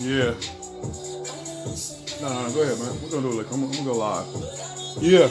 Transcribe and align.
Yeah. 0.00 0.32
No, 2.20 2.28
no, 2.32 2.52
go 2.54 2.62
ahead, 2.62 2.78
man. 2.78 3.02
We're 3.02 3.10
gonna 3.10 3.30
do 3.30 3.40
it 3.40 3.46
I'm, 3.52 3.64
I'm 3.64 3.70
gonna 3.70 3.84
go 3.84 3.92
live. 3.92 4.26
Yeah. 5.02 5.28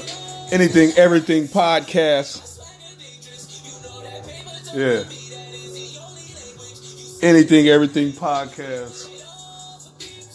Anything, 0.52 0.92
everything 0.98 1.48
podcast. 1.48 2.44
Yeah. 4.76 5.04
Anything, 7.28 7.68
everything 7.70 8.12
podcast. 8.12 9.10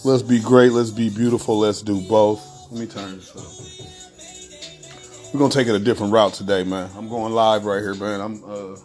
Let's 0.04 0.22
be 0.22 0.40
great. 0.40 0.72
Let's 0.72 0.90
be 0.90 1.08
beautiful. 1.08 1.60
Let's 1.60 1.82
do 1.82 2.00
both. 2.08 2.42
Let 2.72 2.80
me 2.80 2.86
turn 2.86 3.16
this 3.16 3.30
up. 3.36 5.32
We're 5.32 5.38
gonna 5.38 5.52
take 5.52 5.68
it 5.68 5.74
a 5.76 5.78
different 5.78 6.12
route 6.12 6.34
today, 6.34 6.64
man. 6.64 6.90
I'm 6.96 7.08
going 7.08 7.32
live 7.32 7.64
right 7.64 7.80
here, 7.80 7.94
man. 7.94 8.20
I'm 8.20 8.44
uh 8.44 8.76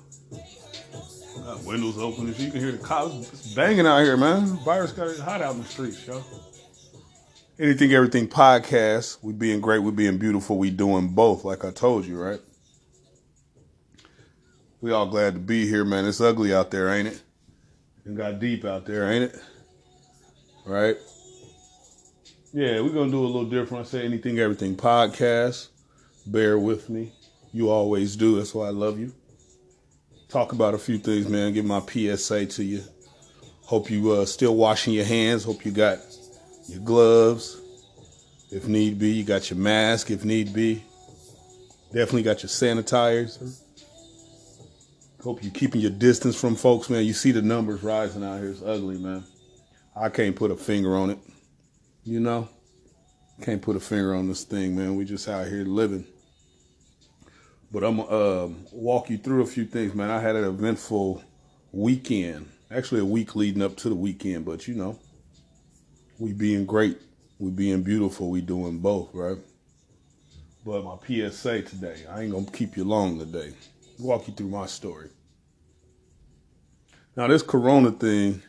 got 1.47 1.63
windows 1.63 1.97
open. 1.97 2.27
If 2.27 2.41
you 2.41 2.51
can 2.51 2.59
hear 2.59 2.73
the 2.73 2.77
cops, 2.77 3.31
it's 3.31 3.53
banging 3.53 3.87
out 3.87 4.03
here, 4.03 4.17
man. 4.17 4.57
Virus 4.65 4.91
got 4.91 5.07
it 5.07 5.17
hot 5.17 5.41
out 5.41 5.55
in 5.55 5.61
the 5.61 5.67
streets, 5.67 6.05
yo. 6.05 6.21
Anything, 7.57 7.93
everything 7.93 8.27
podcast. 8.27 9.19
We 9.21 9.31
being 9.31 9.61
great. 9.61 9.79
We 9.79 9.91
being 9.91 10.17
beautiful. 10.17 10.57
We 10.57 10.71
doing 10.71 11.07
both, 11.07 11.45
like 11.45 11.63
I 11.63 11.71
told 11.71 12.05
you, 12.05 12.21
right? 12.21 12.41
We 14.81 14.91
all 14.91 15.07
glad 15.07 15.35
to 15.35 15.39
be 15.39 15.65
here, 15.65 15.85
man. 15.85 16.05
It's 16.05 16.19
ugly 16.19 16.53
out 16.53 16.69
there, 16.69 16.89
ain't 16.89 17.07
it? 17.07 17.21
It 18.05 18.15
got 18.15 18.39
deep 18.39 18.65
out 18.65 18.85
there, 18.85 19.09
ain't 19.09 19.33
it? 19.33 19.41
Right? 20.65 20.97
Yeah, 22.51 22.81
we're 22.81 22.89
gonna 22.89 23.09
do 23.09 23.23
a 23.23 23.25
little 23.25 23.49
different. 23.49 23.87
I 23.87 23.89
say 23.89 24.05
anything, 24.05 24.37
everything 24.37 24.75
podcast. 24.75 25.69
Bear 26.25 26.59
with 26.59 26.89
me. 26.89 27.13
You 27.53 27.69
always 27.69 28.17
do. 28.17 28.35
That's 28.35 28.53
why 28.53 28.67
I 28.67 28.71
love 28.71 28.99
you. 28.99 29.13
Talk 30.29 30.51
about 30.51 30.73
a 30.73 30.77
few 30.77 30.97
things, 30.97 31.29
man. 31.29 31.53
Give 31.53 31.63
my 31.63 31.79
PSA 31.79 32.47
to 32.47 32.63
you. 32.63 32.83
Hope 33.61 33.89
you 33.89 34.11
uh, 34.11 34.25
still 34.25 34.55
washing 34.55 34.93
your 34.93 35.05
hands. 35.05 35.45
Hope 35.45 35.65
you 35.65 35.71
got 35.71 35.99
your 36.67 36.81
gloves, 36.81 37.61
if 38.51 38.67
need 38.67 38.99
be. 38.99 39.11
You 39.11 39.23
got 39.23 39.49
your 39.49 39.57
mask, 39.57 40.11
if 40.11 40.25
need 40.25 40.53
be. 40.53 40.83
Definitely 41.93 42.23
got 42.23 42.43
your 42.43 42.49
sanitizer. 42.49 43.57
Hope 45.23 45.43
you 45.43 45.49
keeping 45.49 45.79
your 45.79 45.91
distance 45.91 46.39
from 46.39 46.55
folks, 46.55 46.89
man. 46.89 47.05
You 47.05 47.13
see 47.13 47.31
the 47.31 47.41
numbers 47.41 47.81
rising 47.81 48.23
out 48.23 48.39
here. 48.39 48.49
It's 48.49 48.61
ugly, 48.61 48.97
man. 48.97 49.23
I 49.95 50.09
can't 50.09 50.35
put 50.35 50.51
a 50.51 50.57
finger 50.57 50.95
on 50.95 51.11
it. 51.11 51.19
You 52.03 52.19
know? 52.19 52.49
Can't 53.41 53.61
put 53.61 53.75
a 53.75 53.79
finger 53.79 54.13
on 54.13 54.27
this 54.27 54.43
thing, 54.43 54.75
man. 54.75 54.95
We 54.95 55.05
just 55.05 55.27
out 55.27 55.47
here 55.47 55.63
living. 55.63 56.05
But 57.71 57.83
I'm 57.83 57.99
uh, 57.99 58.47
walk 58.71 59.09
you 59.09 59.17
through 59.17 59.41
a 59.41 59.45
few 59.45 59.65
things, 59.65 59.93
man. 59.93 60.09
I 60.09 60.19
had 60.19 60.35
an 60.35 60.45
eventful 60.45 61.23
weekend. 61.71 62.49
Actually, 62.71 63.01
a 63.01 63.05
week 63.05 63.35
leading 63.35 63.61
up 63.61 63.75
to 63.77 63.89
the 63.89 63.95
weekend, 63.95 64.45
but 64.45 64.67
you 64.67 64.75
know, 64.75 64.97
we 66.19 66.33
being 66.33 66.65
great, 66.65 66.97
we 67.39 67.49
being 67.49 67.83
beautiful, 67.83 68.29
we 68.29 68.41
doing 68.41 68.79
both, 68.79 69.13
right? 69.13 69.37
But 70.65 70.83
my 70.83 70.97
PSA 71.05 71.61
today, 71.61 72.05
I 72.09 72.23
ain't 72.23 72.31
gonna 72.31 72.45
keep 72.51 72.75
you 72.75 72.83
long 72.83 73.19
today. 73.19 73.53
Walk 73.99 74.27
you 74.27 74.33
through 74.33 74.49
my 74.49 74.65
story. 74.65 75.09
Now, 77.15 77.27
this 77.27 77.41
corona 77.41 77.91
thing, 77.91 78.43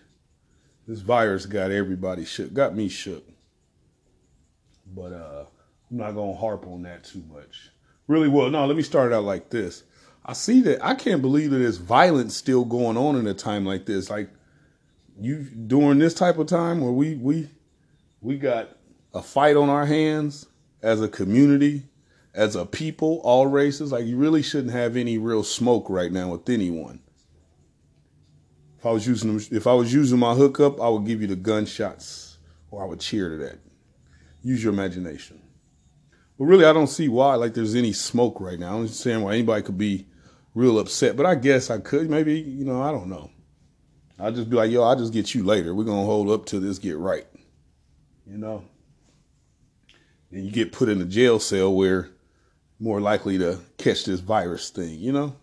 this 0.86 1.00
virus 1.00 1.46
got 1.46 1.70
everybody 1.70 2.24
shook, 2.24 2.52
got 2.52 2.74
me 2.74 2.89
shook. 2.89 3.24
But 4.94 5.12
uh, 5.12 5.44
I'm 5.91 5.96
not 5.96 6.12
gonna 6.12 6.34
harp 6.34 6.66
on 6.66 6.83
that 6.83 7.05
too 7.05 7.22
much. 7.33 7.70
Really 8.09 8.28
well, 8.28 8.51
no, 8.51 8.67
let 8.67 8.77
me 8.77 8.83
start 8.83 9.12
out 9.12 9.25
like 9.25 9.51
this. 9.51 9.84
I 10.25 10.33
see 10.33 10.61
that 10.62 10.84
I 10.84 10.95
can't 10.95 11.23
believe 11.23 11.51
that 11.51 11.59
there's 11.59 11.77
violence 11.77 12.34
still 12.34 12.64
going 12.64 12.97
on 12.97 13.17
in 13.17 13.27
a 13.27 13.34
time 13.34 13.64
like 13.64 13.87
this. 13.87 14.11
Like 14.11 14.31
you 15.20 15.42
during 15.42 15.98
this 15.98 16.14
type 16.14 16.39
of 16.39 16.47
time 16.47 16.81
where 16.81 16.92
we 16.92 17.14
we 17.14 17.48
we 18.20 18.36
got 18.36 18.77
a 19.14 19.23
fight 19.23 19.56
on 19.56 19.69
our 19.69 19.86
hands 19.86 20.47
as 20.83 21.01
a 21.01 21.09
community, 21.09 21.85
as 22.35 22.57
a 22.57 22.64
people, 22.67 23.20
all 23.24 23.46
races. 23.46 23.92
Like 23.92 24.07
you 24.07 24.17
really 24.17 24.42
shouldn't 24.42 24.73
have 24.73 24.96
any 24.96 25.19
real 25.19 25.42
smoke 25.42 25.86
right 25.89 26.13
now 26.13 26.30
with 26.30 26.48
anyone. 26.48 27.01
If 28.79 28.86
I 28.86 28.90
was 28.90 29.07
using 29.07 29.35
them, 29.35 29.46
if 29.51 29.67
I 29.67 29.75
was 29.75 29.92
using 29.92 30.19
my 30.19 30.35
hookup, 30.35 30.80
I 30.80 30.89
would 30.89 31.05
give 31.05 31.20
you 31.20 31.27
the 31.27 31.36
gunshots, 31.36 32.39
or 32.70 32.83
I 32.83 32.86
would 32.86 33.01
cheer 33.01 33.30
to 33.30 33.36
that. 33.39 33.58
Use 34.42 34.63
your 34.63 34.73
imagination. 34.73 35.42
But 36.39 36.45
really, 36.45 36.65
I 36.65 36.73
don't 36.73 36.87
see 36.87 37.09
why 37.09 37.35
like 37.35 37.55
there's 37.55 37.75
any 37.75 37.93
smoke 37.93 38.41
right 38.41 38.59
now. 38.59 38.77
I'm 38.77 38.87
just 38.87 39.01
saying 39.01 39.23
why 39.23 39.35
anybody 39.35 39.63
could 39.63 39.79
be 39.79 40.07
real 40.55 40.79
upset. 40.79 41.17
But 41.17 41.27
I 41.27 41.35
guess 41.35 41.71
I 41.71 41.79
could. 41.79 42.09
Maybe 42.09 42.39
you 42.41 42.65
know, 42.65 42.83
I 42.83 42.93
don't 42.93 43.09
know. 43.09 43.31
I'll 44.19 44.33
just 44.33 44.51
be 44.51 44.57
like, 44.57 44.71
yo, 44.71 44.83
I'll 44.83 44.97
just 44.97 45.13
get 45.13 45.35
you 45.35 45.45
later. 45.45 45.75
We're 45.75 45.85
gonna 45.85 46.05
hold 46.05 46.31
up 46.31 46.47
till 46.47 46.61
this 46.61 46.79
get 46.79 46.99
right. 46.99 47.27
You 48.27 48.39
know. 48.39 48.65
And 50.31 50.45
you 50.45 50.51
get 50.51 50.73
put 50.73 50.89
in 50.89 51.01
a 51.01 51.07
jail 51.07 51.39
cell 51.39 51.75
where 51.75 52.11
more 52.79 53.01
likely 53.01 53.39
to 53.39 53.59
catch 53.77 54.05
this 54.05 54.20
virus 54.20 54.70
thing, 54.70 54.99
you 54.99 55.11
know? 55.11 55.35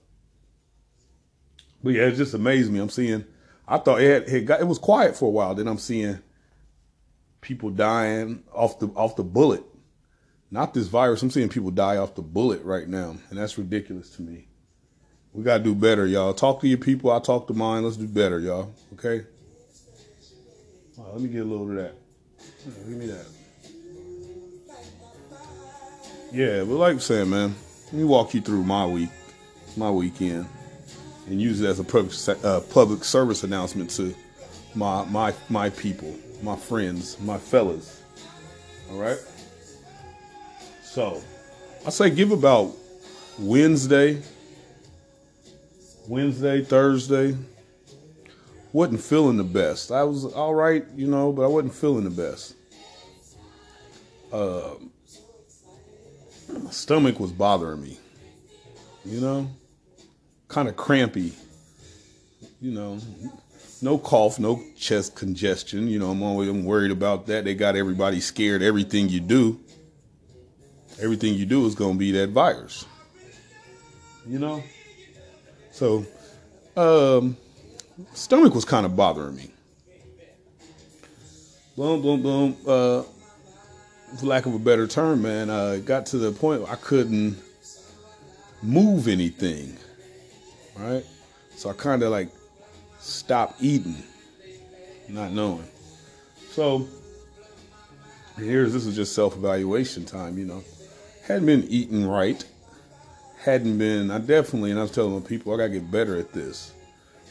But 1.84 1.94
yeah, 1.94 2.04
it 2.04 2.16
just 2.16 2.34
amazed 2.34 2.72
me. 2.72 2.80
I'm 2.80 2.90
seeing 2.90 3.26
I 3.68 3.78
thought 3.78 4.02
it 4.02 4.28
had, 4.28 4.34
it, 4.34 4.46
got, 4.46 4.62
it 4.62 4.68
was 4.68 4.80
quiet 4.80 5.16
for 5.16 5.26
a 5.26 5.32
while. 5.32 5.56
Then 5.56 5.68
I'm 5.68 5.78
seeing 5.78 6.20
people 7.42 7.70
dying 7.70 8.44
off 8.54 8.80
the 8.80 8.88
off 8.90 9.16
the 9.16 9.24
bullet. 9.24 9.64
Not 10.56 10.74
this 10.74 10.88
virus. 10.88 11.22
I'm 11.22 11.32
seeing 11.32 11.50
people 11.50 11.70
die 11.70 11.98
off 11.98 12.16
the 12.16 12.22
bullet 12.22 12.64
right 12.64 12.88
now, 12.88 13.18
and 13.30 13.38
that's 13.38 13.58
ridiculous 13.58 14.10
to 14.12 14.22
me. 14.22 14.48
We 15.34 15.44
gotta 15.44 15.62
do 15.62 15.76
better, 15.76 16.08
y'all. 16.08 16.34
Talk 16.34 16.62
to 16.62 16.68
your 16.70 16.78
people. 16.78 17.12
I 17.12 17.20
talk 17.20 17.48
to 17.48 17.54
mine. 17.54 17.84
Let's 17.84 17.98
do 17.98 18.08
better, 18.08 18.40
y'all. 18.40 18.74
Okay. 18.94 19.26
Right, 20.98 21.12
let 21.12 21.20
me 21.20 21.28
get 21.28 21.42
a 21.42 21.44
little 21.44 21.70
of 21.70 21.76
that. 21.76 21.96
give 22.88 22.88
me 22.88 23.08
that. 23.08 23.26
Yeah, 26.32 26.60
but 26.60 26.76
like 26.76 26.94
I'm 26.94 27.00
saying, 27.02 27.30
man, 27.30 27.54
let 27.88 27.94
me 27.94 28.06
walk 28.06 28.34
you 28.34 28.40
through 28.40 28.64
my 28.64 28.86
week, 28.86 29.10
my 29.76 29.92
weekend, 29.92 30.48
and 31.28 31.42
use 31.42 31.60
it 31.60 31.68
as 31.68 31.82
a 31.82 31.84
public 31.84 32.14
uh, 32.46 32.62
public 32.62 33.04
service 33.04 33.44
announcement 33.44 33.90
to 33.90 34.16
my 34.74 35.04
my 35.04 35.34
my 35.50 35.70
people, 35.72 36.16
my 36.42 36.56
friends, 36.56 37.20
my 37.20 37.38
fellas. 37.38 38.02
All 38.90 38.98
right. 38.98 39.20
So, 40.96 41.22
I 41.86 41.90
say 41.90 42.10
give 42.10 42.32
about 42.32 42.72
Wednesday, 43.38 44.22
Wednesday, 46.08 46.64
Thursday. 46.64 47.36
Wasn't 48.72 49.02
feeling 49.02 49.36
the 49.36 49.44
best. 49.44 49.92
I 49.92 50.04
was 50.04 50.24
all 50.24 50.56
right, 50.56 50.86
you 50.96 51.08
know, 51.08 51.34
but 51.34 51.44
I 51.44 51.48
wasn't 51.48 51.76
feeling 51.76 52.06
the 52.06 52.10
best. 52.12 52.56
Uh, 54.32 54.76
my 56.64 56.72
stomach 56.72 57.20
was 57.20 57.34
bothering 57.34 57.82
me, 57.84 58.00
you 59.04 59.20
know, 59.20 59.50
kind 60.48 60.70
of 60.70 60.78
crampy, 60.78 61.34
you 62.62 62.72
know, 62.72 63.00
no 63.82 63.98
cough, 63.98 64.40
no 64.40 64.64
chest 64.78 65.14
congestion. 65.14 65.90
You 65.90 66.00
know, 66.00 66.12
I'm 66.12 66.24
always 66.24 66.48
I'm 66.48 66.64
worried 66.64 66.92
about 66.92 67.28
that. 67.28 67.44
They 67.44 67.54
got 67.54 67.76
everybody 67.76 68.22
scared. 68.22 68.64
Everything 68.64 69.10
you 69.10 69.20
do, 69.20 69.60
everything 71.02 71.34
you 71.34 71.46
do 71.46 71.66
is 71.66 71.76
gonna 71.76 71.96
be 71.96 72.12
that 72.12 72.30
virus. 72.30 72.86
You 74.28 74.40
know, 74.40 74.64
so 75.72 76.06
um, 76.76 77.38
stomach 78.14 78.56
was 78.56 78.66
kind 78.66 78.86
of 78.86 78.96
bothering 78.96 79.36
me. 79.36 79.52
Boom, 81.78 82.02
boom, 82.02 82.22
boom. 82.22 82.58
Uh, 82.66 83.04
for 84.18 84.26
lack 84.26 84.46
of 84.46 84.54
a 84.54 84.60
better 84.60 84.88
term, 84.88 85.22
man, 85.22 85.50
uh, 85.50 85.78
got 85.84 86.06
to 86.08 86.18
the 86.18 86.32
point 86.32 86.64
I 86.70 86.76
couldn't 86.76 87.38
move 88.64 89.08
anything. 89.08 89.78
Right? 90.78 91.04
So 91.56 91.70
I 91.70 91.74
kind 91.74 92.04
of 92.04 92.12
like 92.12 92.30
stopped 93.00 93.62
eating, 93.62 94.02
not 95.08 95.32
knowing. 95.32 95.68
So 96.52 96.88
here's 98.38 98.74
this 98.74 98.86
is 98.86 98.96
just 98.96 99.14
self 99.14 99.36
evaluation 99.36 100.06
time, 100.06 100.38
you 100.38 100.46
know. 100.46 100.64
Hadn't 101.28 101.48
been 101.48 101.64
eating 101.64 102.08
right. 102.08 102.44
Hadn't 103.40 103.78
been, 103.78 104.12
I 104.12 104.20
definitely, 104.20 104.72
and 104.72 104.80
I 104.80 104.84
was 104.84 104.92
telling 104.92 105.22
people, 105.24 105.54
I 105.54 105.58
gotta 105.58 105.70
get 105.70 105.90
better 105.90 106.18
at 106.18 106.34
this. 106.34 106.72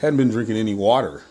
Hadn't 0.01 0.17
been 0.17 0.31
drinking 0.31 0.57
any 0.57 0.75
water. 0.75 1.23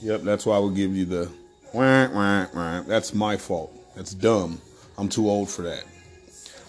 Yep, 0.00 0.22
that's 0.22 0.46
why 0.46 0.56
I 0.56 0.58
would 0.58 0.74
give 0.74 0.94
you 0.96 1.04
the 1.04 1.30
wah, 1.74 2.08
wah, 2.08 2.46
wah. 2.54 2.82
That's 2.82 3.12
my 3.12 3.36
fault. 3.36 3.74
That's 3.96 4.14
dumb. 4.14 4.60
I'm 4.96 5.08
too 5.08 5.28
old 5.28 5.50
for 5.50 5.62
that. 5.62 5.84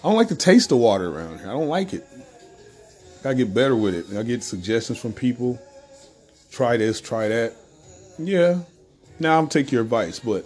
I 0.02 0.08
don't 0.08 0.16
like 0.16 0.28
the 0.28 0.36
taste 0.36 0.72
of 0.72 0.78
water 0.78 1.08
around 1.14 1.38
here. 1.38 1.48
I 1.48 1.52
don't 1.52 1.68
like 1.68 1.94
it. 1.94 2.06
Gotta 3.22 3.36
get 3.36 3.54
better 3.54 3.76
with 3.76 3.94
it. 3.94 4.16
I 4.16 4.22
get 4.22 4.42
suggestions 4.42 4.98
from 4.98 5.12
people. 5.12 5.58
Try 6.50 6.76
this, 6.76 7.00
try 7.00 7.28
that. 7.28 7.54
Yeah. 8.18 8.60
Now 9.18 9.38
I'm 9.38 9.48
take 9.48 9.72
your 9.72 9.82
advice, 9.82 10.18
but 10.18 10.44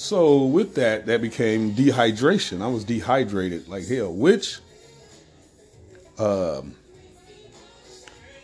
so 0.00 0.44
with 0.44 0.76
that, 0.76 1.04
that 1.06 1.20
became 1.20 1.74
dehydration. 1.74 2.62
I 2.62 2.68
was 2.68 2.84
dehydrated 2.84 3.68
like 3.68 3.86
hell, 3.86 4.10
which 4.10 4.58
um 6.18 6.74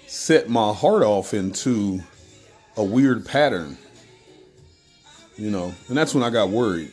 set 0.06 0.50
my 0.50 0.75
heart 0.75 1.03
off 1.03 1.32
into 1.32 2.00
a 2.76 2.85
weird 2.85 3.25
pattern. 3.25 3.79
You 5.38 5.50
know, 5.50 5.75
and 5.88 5.97
that's 5.97 6.14
when 6.14 6.23
I 6.23 6.29
got 6.29 6.50
worried. 6.50 6.93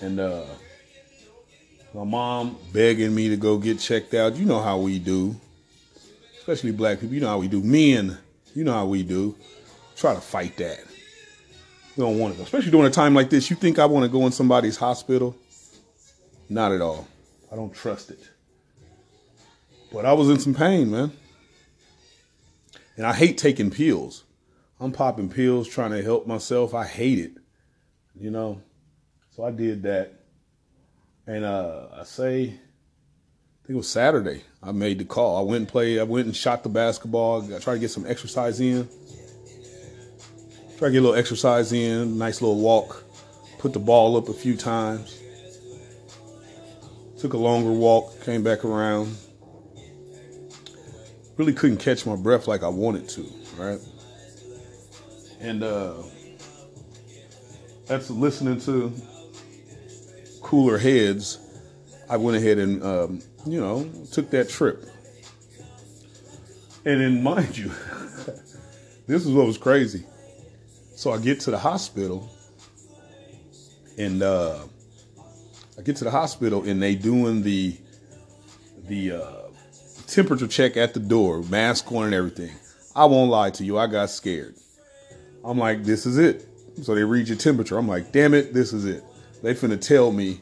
And 0.00 0.18
uh 0.18 0.46
my 1.92 2.04
mom 2.04 2.56
begging 2.72 3.14
me 3.14 3.28
to 3.28 3.36
go 3.36 3.58
get 3.58 3.80
checked 3.80 4.14
out. 4.14 4.36
You 4.36 4.46
know 4.46 4.62
how 4.62 4.78
we 4.78 4.98
do. 4.98 5.36
Especially 6.38 6.72
black 6.72 7.00
people, 7.00 7.14
you 7.14 7.20
know 7.20 7.28
how 7.28 7.38
we 7.38 7.48
do. 7.48 7.62
Men, 7.62 8.16
you 8.54 8.64
know 8.64 8.72
how 8.72 8.86
we 8.86 9.02
do. 9.02 9.36
Try 9.94 10.14
to 10.14 10.22
fight 10.22 10.56
that. 10.56 10.91
You 11.96 12.04
don't 12.04 12.18
want 12.18 12.34
to, 12.34 12.38
go, 12.38 12.44
especially 12.44 12.70
during 12.70 12.86
a 12.86 12.90
time 12.90 13.14
like 13.14 13.28
this. 13.28 13.50
You 13.50 13.56
think 13.56 13.78
I 13.78 13.84
want 13.84 14.04
to 14.04 14.08
go 14.08 14.24
in 14.24 14.32
somebody's 14.32 14.78
hospital? 14.78 15.36
Not 16.48 16.72
at 16.72 16.80
all. 16.80 17.06
I 17.50 17.56
don't 17.56 17.72
trust 17.74 18.10
it. 18.10 18.20
But 19.92 20.06
I 20.06 20.14
was 20.14 20.30
in 20.30 20.38
some 20.38 20.54
pain, 20.54 20.90
man. 20.90 21.12
And 22.96 23.06
I 23.06 23.12
hate 23.12 23.36
taking 23.36 23.70
pills. 23.70 24.24
I'm 24.80 24.92
popping 24.92 25.28
pills 25.28 25.68
trying 25.68 25.90
to 25.90 26.02
help 26.02 26.26
myself. 26.26 26.74
I 26.74 26.86
hate 26.86 27.18
it. 27.18 27.32
You 28.18 28.30
know? 28.30 28.62
So 29.36 29.44
I 29.44 29.50
did 29.50 29.82
that. 29.82 30.14
And 31.26 31.44
uh, 31.44 31.88
I 31.94 32.04
say, 32.04 32.42
I 32.44 33.66
think 33.66 33.68
it 33.68 33.74
was 33.76 33.88
Saturday, 33.88 34.42
I 34.62 34.72
made 34.72 34.98
the 34.98 35.04
call. 35.04 35.38
I 35.38 35.42
went 35.42 35.60
and 35.60 35.68
played, 35.68 35.98
I 36.00 36.02
went 36.04 36.26
and 36.26 36.34
shot 36.34 36.62
the 36.62 36.68
basketball. 36.68 37.54
I 37.54 37.58
tried 37.58 37.74
to 37.74 37.80
get 37.80 37.90
some 37.90 38.06
exercise 38.06 38.60
in. 38.60 38.88
Try 40.82 40.88
to 40.88 40.92
get 40.94 40.98
a 40.98 41.02
little 41.02 41.16
exercise 41.16 41.72
in, 41.72 42.18
nice 42.18 42.42
little 42.42 42.58
walk. 42.58 43.04
Put 43.60 43.72
the 43.72 43.78
ball 43.78 44.16
up 44.16 44.28
a 44.28 44.32
few 44.32 44.56
times. 44.56 45.16
Took 47.20 47.34
a 47.34 47.36
longer 47.36 47.70
walk, 47.70 48.20
came 48.24 48.42
back 48.42 48.64
around. 48.64 49.16
Really 51.36 51.52
couldn't 51.52 51.76
catch 51.76 52.04
my 52.04 52.16
breath 52.16 52.48
like 52.48 52.64
I 52.64 52.68
wanted 52.68 53.08
to, 53.10 53.32
right? 53.56 53.78
And 55.38 55.62
uh 55.62 56.02
that's 57.86 58.10
listening 58.10 58.58
to 58.62 58.92
cooler 60.42 60.78
heads. 60.78 61.38
I 62.10 62.16
went 62.16 62.38
ahead 62.38 62.58
and 62.58 62.82
um, 62.82 63.20
you 63.46 63.60
know, 63.60 63.88
took 64.10 64.30
that 64.30 64.48
trip. 64.48 64.84
And 66.84 67.00
then 67.00 67.22
mind 67.22 67.56
you, 67.56 67.68
this 69.06 69.24
is 69.24 69.28
what 69.28 69.46
was 69.46 69.58
crazy. 69.58 70.06
So 71.02 71.10
I 71.10 71.18
get 71.18 71.40
to 71.40 71.50
the 71.50 71.58
hospital, 71.58 72.30
and 73.98 74.22
uh, 74.22 74.60
I 75.76 75.82
get 75.82 75.96
to 75.96 76.04
the 76.04 76.12
hospital, 76.12 76.62
and 76.62 76.80
they 76.80 76.94
doing 76.94 77.42
the 77.42 77.76
the 78.86 79.10
uh, 79.10 79.48
temperature 80.06 80.46
check 80.46 80.76
at 80.76 80.94
the 80.94 81.00
door, 81.00 81.42
mask 81.42 81.90
on 81.90 82.04
and 82.04 82.14
everything. 82.14 82.52
I 82.94 83.06
won't 83.06 83.32
lie 83.32 83.50
to 83.50 83.64
you, 83.64 83.78
I 83.78 83.88
got 83.88 84.10
scared. 84.10 84.54
I'm 85.44 85.58
like, 85.58 85.82
this 85.82 86.06
is 86.06 86.18
it. 86.18 86.46
So 86.82 86.94
they 86.94 87.02
read 87.02 87.26
your 87.26 87.36
temperature. 87.36 87.76
I'm 87.78 87.88
like, 87.88 88.12
damn 88.12 88.32
it, 88.32 88.54
this 88.54 88.72
is 88.72 88.84
it. 88.84 89.02
They 89.42 89.54
finna 89.54 89.80
tell 89.80 90.12
me 90.12 90.40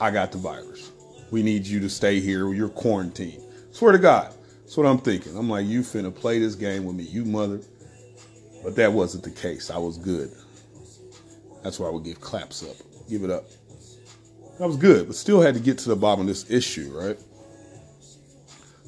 I 0.00 0.10
got 0.10 0.32
the 0.32 0.38
virus. 0.38 0.90
We 1.30 1.44
need 1.44 1.64
you 1.64 1.78
to 1.78 1.88
stay 1.88 2.18
here. 2.18 2.52
You're 2.52 2.68
quarantined. 2.68 3.44
Swear 3.70 3.92
to 3.92 3.98
God. 3.98 4.34
That's 4.62 4.76
what 4.76 4.86
I'm 4.88 4.98
thinking. 4.98 5.36
I'm 5.36 5.48
like, 5.48 5.68
you 5.68 5.82
finna 5.82 6.12
play 6.12 6.40
this 6.40 6.56
game 6.56 6.84
with 6.84 6.96
me, 6.96 7.04
you 7.04 7.24
mother. 7.24 7.60
But 8.62 8.76
that 8.76 8.92
wasn't 8.92 9.24
the 9.24 9.30
case. 9.30 9.70
I 9.70 9.78
was 9.78 9.96
good. 9.96 10.30
That's 11.62 11.78
why 11.78 11.88
I 11.88 11.90
would 11.90 12.04
give 12.04 12.20
claps 12.20 12.62
up. 12.62 12.76
Give 13.08 13.24
it 13.24 13.30
up. 13.30 13.44
I 14.60 14.66
was 14.66 14.76
good, 14.76 15.06
but 15.06 15.16
still 15.16 15.40
had 15.40 15.54
to 15.54 15.60
get 15.60 15.78
to 15.78 15.88
the 15.88 15.96
bottom 15.96 16.22
of 16.22 16.26
this 16.26 16.50
issue, 16.50 16.90
right? 16.92 17.18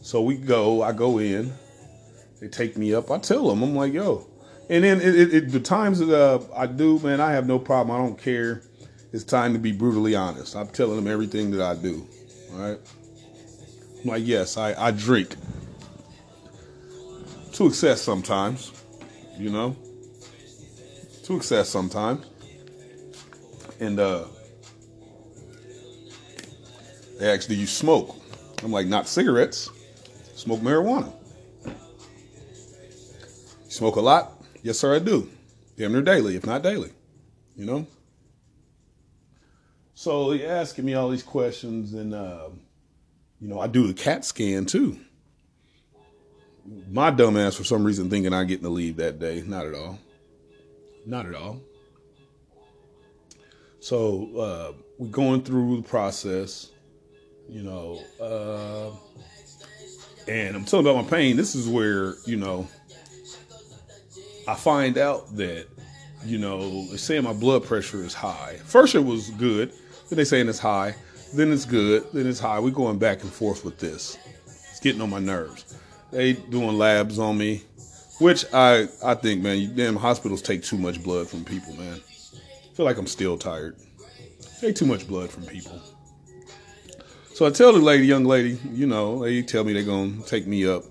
So 0.02 0.20
we 0.20 0.36
go, 0.36 0.82
I 0.82 0.92
go 0.92 1.18
in, 1.18 1.52
they 2.40 2.48
take 2.48 2.76
me 2.76 2.92
up. 2.94 3.10
I 3.10 3.18
tell 3.18 3.48
them, 3.48 3.62
I'm 3.62 3.74
like, 3.74 3.94
yo. 3.94 4.26
And 4.68 4.84
then 4.84 5.00
it, 5.00 5.14
it, 5.14 5.34
it, 5.34 5.52
the 5.52 5.60
times 5.60 5.98
that 5.98 6.14
uh, 6.14 6.40
I 6.54 6.66
do, 6.66 6.98
man, 6.98 7.20
I 7.20 7.32
have 7.32 7.46
no 7.46 7.58
problem. 7.58 7.96
I 7.96 8.04
don't 8.04 8.18
care. 8.18 8.62
It's 9.12 9.24
time 9.24 9.52
to 9.54 9.58
be 9.58 9.72
brutally 9.72 10.14
honest. 10.14 10.56
I'm 10.56 10.68
telling 10.68 10.96
them 10.96 11.06
everything 11.06 11.50
that 11.52 11.62
I 11.62 11.74
do, 11.74 12.06
all 12.52 12.58
right? 12.58 12.78
I'm 14.02 14.08
like, 14.08 14.26
yes, 14.26 14.56
I, 14.56 14.74
I 14.74 14.90
drink 14.90 15.36
to 17.52 17.66
excess 17.66 18.02
sometimes 18.02 18.81
you 19.42 19.50
know, 19.50 19.76
to 21.24 21.36
excess 21.36 21.68
sometimes. 21.68 22.24
And 23.80 23.98
uh, 23.98 24.26
they 27.18 27.32
asked, 27.32 27.48
Do 27.48 27.56
you 27.56 27.66
smoke? 27.66 28.14
I'm 28.62 28.70
like, 28.70 28.86
Not 28.86 29.08
cigarettes, 29.08 29.68
smoke 30.36 30.60
marijuana. 30.60 31.12
You 31.64 33.70
smoke 33.70 33.96
a 33.96 34.00
lot? 34.00 34.44
Yes, 34.62 34.78
sir, 34.78 34.94
I 34.94 35.00
do. 35.00 35.28
Damn 35.76 35.92
near 35.92 36.02
daily, 36.02 36.36
if 36.36 36.46
not 36.46 36.62
daily, 36.62 36.92
you 37.56 37.66
know? 37.66 37.86
So 39.94 40.30
he 40.30 40.44
asking 40.44 40.84
me 40.84 40.94
all 40.94 41.08
these 41.08 41.22
questions, 41.24 41.94
and, 41.94 42.14
uh, 42.14 42.50
you 43.40 43.48
know, 43.48 43.58
I 43.58 43.66
do 43.66 43.88
the 43.88 43.94
CAT 43.94 44.24
scan 44.24 44.66
too 44.66 45.00
my 46.90 47.10
dumbass 47.10 47.56
for 47.56 47.64
some 47.64 47.84
reason 47.84 48.08
thinking 48.08 48.32
I 48.32 48.44
getting 48.44 48.64
to 48.64 48.70
leave 48.70 48.96
that 48.96 49.18
day. 49.18 49.42
Not 49.46 49.66
at 49.66 49.74
all. 49.74 49.98
Not 51.06 51.26
at 51.26 51.34
all. 51.34 51.60
So 53.80 54.36
uh, 54.36 54.72
we're 54.98 55.08
going 55.08 55.42
through 55.42 55.78
the 55.78 55.82
process, 55.82 56.70
you 57.48 57.62
know, 57.62 58.00
uh, 58.20 58.90
and 60.28 60.54
I'm 60.54 60.64
talking 60.64 60.86
about 60.86 61.04
my 61.04 61.10
pain. 61.10 61.36
This 61.36 61.56
is 61.56 61.68
where 61.68 62.14
you 62.24 62.36
know 62.36 62.68
I 64.46 64.54
find 64.54 64.98
out 64.98 65.34
that 65.36 65.66
you 66.24 66.38
know 66.38 66.86
they're 66.86 66.98
saying 66.98 67.24
my 67.24 67.32
blood 67.32 67.64
pressure 67.64 68.04
is 68.04 68.14
high. 68.14 68.56
First 68.64 68.94
it 68.94 69.04
was 69.04 69.30
good, 69.30 69.72
then 70.08 70.16
they 70.16 70.24
saying 70.24 70.48
it's 70.48 70.60
high, 70.60 70.94
then 71.34 71.52
it's 71.52 71.64
good, 71.64 72.06
then 72.12 72.28
it's 72.28 72.38
high. 72.38 72.60
We're 72.60 72.70
going 72.70 72.98
back 72.98 73.22
and 73.22 73.32
forth 73.32 73.64
with 73.64 73.78
this. 73.78 74.16
It's 74.46 74.78
getting 74.78 75.00
on 75.00 75.10
my 75.10 75.18
nerves. 75.18 75.74
They 76.12 76.34
doing 76.34 76.76
labs 76.76 77.18
on 77.18 77.38
me, 77.38 77.62
which 78.18 78.44
I 78.52 78.86
I 79.02 79.14
think, 79.14 79.42
man, 79.42 79.58
you, 79.58 79.68
damn 79.68 79.96
hospitals 79.96 80.42
take 80.42 80.62
too 80.62 80.76
much 80.76 81.02
blood 81.02 81.26
from 81.26 81.42
people, 81.44 81.74
man. 81.74 81.94
I 81.94 82.74
feel 82.74 82.84
like 82.84 82.98
I'm 82.98 83.06
still 83.06 83.38
tired. 83.38 83.76
Take 84.60 84.76
too 84.76 84.84
much 84.84 85.08
blood 85.08 85.30
from 85.30 85.46
people. 85.46 85.80
So 87.34 87.46
I 87.46 87.50
tell 87.50 87.72
the 87.72 87.78
lady, 87.78 88.06
young 88.06 88.26
lady, 88.26 88.58
you 88.70 88.86
know, 88.86 89.24
they 89.24 89.40
tell 89.42 89.64
me 89.64 89.72
they're 89.72 89.82
gonna 89.82 90.22
take 90.24 90.46
me 90.46 90.66
up 90.66 90.84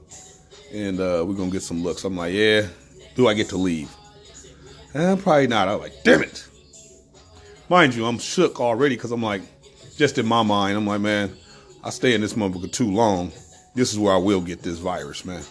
and 0.73 0.99
uh, 0.99 1.23
we're 1.27 1.35
gonna 1.35 1.51
get 1.51 1.61
some 1.61 1.83
looks. 1.83 2.03
I'm 2.03 2.17
like, 2.17 2.33
yeah. 2.33 2.67
Do 3.15 3.27
I 3.27 3.33
get 3.35 3.49
to 3.49 3.57
leave? 3.57 3.93
Eh, 4.95 5.15
probably 5.17 5.47
not. 5.47 5.67
I'm 5.67 5.79
like, 5.79 6.03
damn 6.03 6.23
it. 6.23 6.47
Mind 7.69 7.93
you, 7.93 8.05
I'm 8.05 8.17
shook 8.17 8.59
already 8.59 8.95
because 8.95 9.11
I'm 9.11 9.21
like, 9.21 9.41
just 9.97 10.17
in 10.17 10.25
my 10.25 10.41
mind, 10.41 10.77
I'm 10.77 10.87
like, 10.87 11.01
man, 11.01 11.35
I 11.83 11.91
stay 11.91 12.15
in 12.15 12.21
this 12.21 12.33
motherfucker 12.33 12.71
too 12.71 12.89
long 12.89 13.31
this 13.73 13.91
is 13.91 13.99
where 13.99 14.13
I 14.13 14.17
will 14.17 14.41
get 14.41 14.61
this 14.61 14.79
virus, 14.79 15.25
man. 15.25 15.43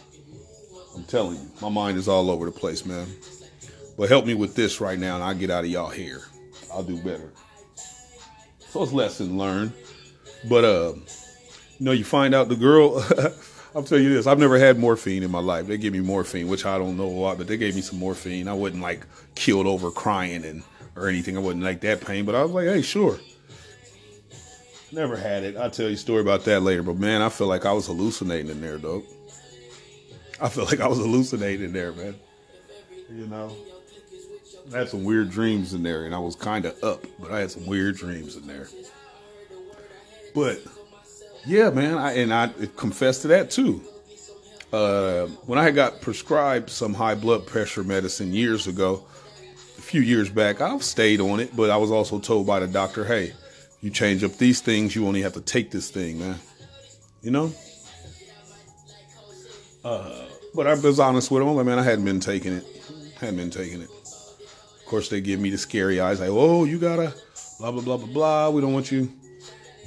I'm 0.95 1.05
telling 1.05 1.37
you, 1.37 1.51
my 1.63 1.69
mind 1.69 1.99
is 1.99 2.09
all 2.09 2.31
over 2.31 2.47
the 2.47 2.53
place, 2.53 2.85
man. 2.85 3.07
But 3.97 4.09
help 4.09 4.27
me 4.27 4.35
with 4.35 4.55
this 4.55 4.81
right 4.81 4.99
now, 4.99 5.15
and 5.15 5.25
I'll 5.25 5.35
get 5.35 5.51
out 5.51 5.65
of 5.65 5.71
y'all 5.71 5.91
hair. 5.91 6.21
I'll 6.73 6.83
do 6.83 6.97
better. 6.97 7.33
So 8.69 8.83
it's 8.83 8.93
lesson 8.93 9.37
learned. 9.37 9.73
But 10.49 10.65
uh, 10.65 10.93
you 10.95 11.85
know, 11.85 11.93
you 11.93 12.05
find 12.05 12.35
out 12.35 12.49
the 12.49 12.57
girl. 12.57 13.05
I'll 13.75 13.83
tell 13.83 13.99
you 13.99 14.15
this: 14.15 14.27
I've 14.27 14.39
never 14.39 14.59
had 14.59 14.79
morphine 14.79 15.23
in 15.23 15.31
my 15.31 15.41
life. 15.41 15.67
They 15.67 15.79
gave 15.79 15.93
me 15.93 16.01
morphine, 16.01 16.49
which 16.49 16.67
I 16.67 16.79
don't 16.79 16.97
know 16.97 17.07
a 17.07 17.09
lot, 17.09 17.39
but 17.39 17.47
they 17.47 17.57
gave 17.57 17.75
me 17.75 17.83
some 17.83 17.99
morphine. 17.99 18.49
I 18.49 18.55
wasn't 18.55 18.83
like 18.83 19.07
killed 19.35 19.67
over 19.67 19.91
crying 19.91 20.45
and 20.45 20.63
or 20.97 21.09
anything. 21.09 21.37
I 21.37 21.41
wasn't 21.41 21.65
like 21.65 21.81
that 21.81 22.01
pain, 22.01 22.25
but 22.25 22.35
I 22.35 22.43
was 22.43 22.53
like, 22.53 22.67
hey, 22.67 22.83
sure. 22.83 23.19
Never 24.93 25.17
had 25.17 25.45
it. 25.45 25.57
I'll 25.57 25.71
tell 25.71 25.87
you 25.87 25.95
a 25.95 25.97
story 25.97 26.21
about 26.21 26.45
that 26.45 26.61
later. 26.61 26.83
But 26.83 26.97
man, 26.97 27.23
I 27.23 27.29
feel 27.29 27.47
like 27.47 27.65
I 27.65 27.73
was 27.73 27.87
hallucinating 27.87 28.51
in 28.51 28.61
there, 28.61 28.79
though. 28.79 29.03
I 30.41 30.49
feel 30.49 30.65
like 30.65 30.81
I 30.81 30.89
was 30.89 30.99
hallucinating 30.99 31.67
in 31.67 31.73
there, 31.73 31.93
man. 31.93 32.15
You 33.11 33.27
know, 33.27 33.55
I 34.73 34.79
had 34.79 34.89
some 34.89 35.05
weird 35.05 35.31
dreams 35.31 35.75
in 35.75 35.83
there, 35.83 36.07
and 36.07 36.15
I 36.15 36.19
was 36.19 36.35
kind 36.35 36.65
of 36.65 36.83
up, 36.83 37.05
but 37.19 37.31
I 37.31 37.41
had 37.41 37.51
some 37.51 37.67
weird 37.67 37.97
dreams 37.97 38.37
in 38.37 38.47
there. 38.47 38.69
But 40.35 40.61
yeah, 41.47 41.71
man, 41.71 41.99
I, 41.99 42.13
and 42.15 42.33
I 42.33 42.51
confess 42.77 43.23
to 43.23 43.29
that 43.29 43.51
too. 43.51 43.83
Uh, 44.73 45.27
when 45.47 45.59
I 45.59 45.73
got 45.73 46.01
prescribed 46.01 46.71
some 46.71 46.95
high 46.95 47.17
blood 47.17 47.47
pressure 47.47 47.83
medicine 47.83 48.33
years 48.33 48.69
ago, 48.69 49.05
a 49.79 49.83
few 49.83 50.01
years 50.01 50.31
back, 50.31 50.61
I've 50.61 50.85
stayed 50.85 51.21
on 51.21 51.41
it, 51.41 51.57
but 51.57 51.71
I 51.71 51.77
was 51.77 51.91
also 51.91 52.21
told 52.21 52.47
by 52.47 52.61
the 52.61 52.69
doctor, 52.69 53.05
hey, 53.05 53.33
you 53.81 53.91
change 53.91 54.23
up 54.25 54.37
these 54.37 54.61
things, 54.61 54.95
you 54.95 55.07
only 55.07 55.23
have 55.23 55.33
to 55.35 55.41
take 55.41 55.71
this 55.71 55.91
thing, 55.91 56.19
man. 56.19 56.37
You 57.23 57.31
know? 57.31 57.53
Uh, 59.85 60.25
but 60.55 60.67
I 60.67 60.75
was 60.75 61.01
honest 61.01 61.31
with 61.31 61.43
them. 61.43 61.55
Like, 61.55 61.67
man, 61.67 61.79
I 61.79 61.83
hadn't 61.83 62.05
been 62.05 62.21
taking 62.21 62.53
it. 62.53 62.65
Hadn't 63.19 63.37
been 63.37 63.51
taking 63.51 63.83
it. 63.83 63.91
Of 63.91 64.87
course, 64.87 65.09
they 65.09 65.21
give 65.21 65.41
me 65.41 65.51
the 65.51 65.59
scary 65.59 66.01
eyes, 66.01 66.21
like, 66.21 66.31
oh, 66.31 66.65
you 66.65 66.79
gotta 66.79 67.15
blah 67.59 67.71
blah 67.71 67.83
blah 67.83 67.97
blah 67.97 68.07
blah. 68.07 68.51
We 68.51 68.61
don't 68.61 68.73
want 68.73 68.91
you 68.91 69.11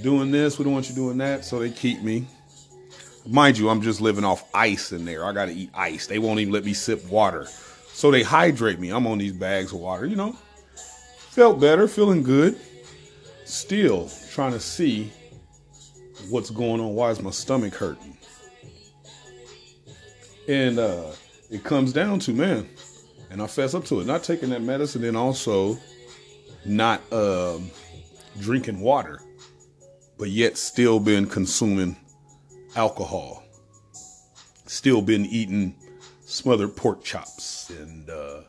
doing 0.02 0.32
this. 0.32 0.58
We 0.58 0.64
don't 0.64 0.74
want 0.74 0.90
you 0.90 0.96
doing 0.96 1.18
that. 1.18 1.46
So 1.46 1.60
they 1.60 1.70
keep 1.70 2.02
me. 2.02 2.28
mind 3.28 3.58
you, 3.58 3.70
I'm 3.70 3.82
just 3.82 4.02
living 4.02 4.24
off 4.24 4.44
ice 4.54 4.92
in 4.92 5.06
there. 5.06 5.26
I 5.26 5.34
got 5.34 5.46
to 5.46 5.54
eat 5.54 5.70
ice. 5.74 6.08
They 6.08 6.20
won't 6.20 6.40
even 6.40 6.54
let 6.54 6.64
me 6.64 6.74
sip 6.74 7.06
water. 7.10 7.46
So 7.94 8.12
they 8.12 8.24
hydrate 8.24 8.80
me. 8.80 8.90
I'm 8.90 9.06
on 9.08 9.18
these 9.18 9.34
bags 9.34 9.72
of 9.72 9.80
water, 9.80 10.06
you 10.06 10.16
know. 10.16 10.36
Felt 10.76 11.60
better, 11.60 11.88
feeling 11.88 12.24
good. 12.24 12.60
Still 13.54 14.10
trying 14.32 14.54
to 14.54 14.60
see 14.60 15.12
what's 16.32 16.50
going 16.50 16.82
on. 16.82 16.96
Why 16.96 17.12
is 17.12 17.22
my 17.22 17.30
stomach 17.30 17.76
hurting? 17.76 18.18
And 20.48 20.80
uh, 20.80 21.12
it 21.52 21.64
comes 21.64 21.94
down 21.94 22.18
to, 22.22 22.34
man, 22.34 22.68
and 23.30 23.44
I 23.44 23.46
fess 23.46 23.76
up 23.76 23.86
to 23.86 24.00
it, 24.00 24.08
not 24.08 24.24
taking 24.24 24.50
that 24.50 24.64
medicine 24.64 25.04
and 25.04 25.16
also 25.16 25.78
not 26.66 27.00
um, 27.14 27.70
drinking 28.40 28.80
water, 28.80 29.22
but 30.18 30.30
yet 30.30 30.58
still 30.58 31.00
been 31.00 31.28
consuming 31.28 31.96
alcohol, 32.76 33.44
still 34.66 35.04
been 35.04 35.28
eating 35.28 35.76
smothered 36.26 36.76
pork 36.76 37.04
chops 37.04 37.70
and 37.70 38.10
uh, 38.10 38.42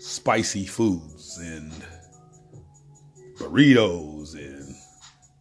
spicy 0.00 0.66
foods 0.66 1.38
and 1.38 1.72
burritos 3.38 4.34
and 4.34 4.74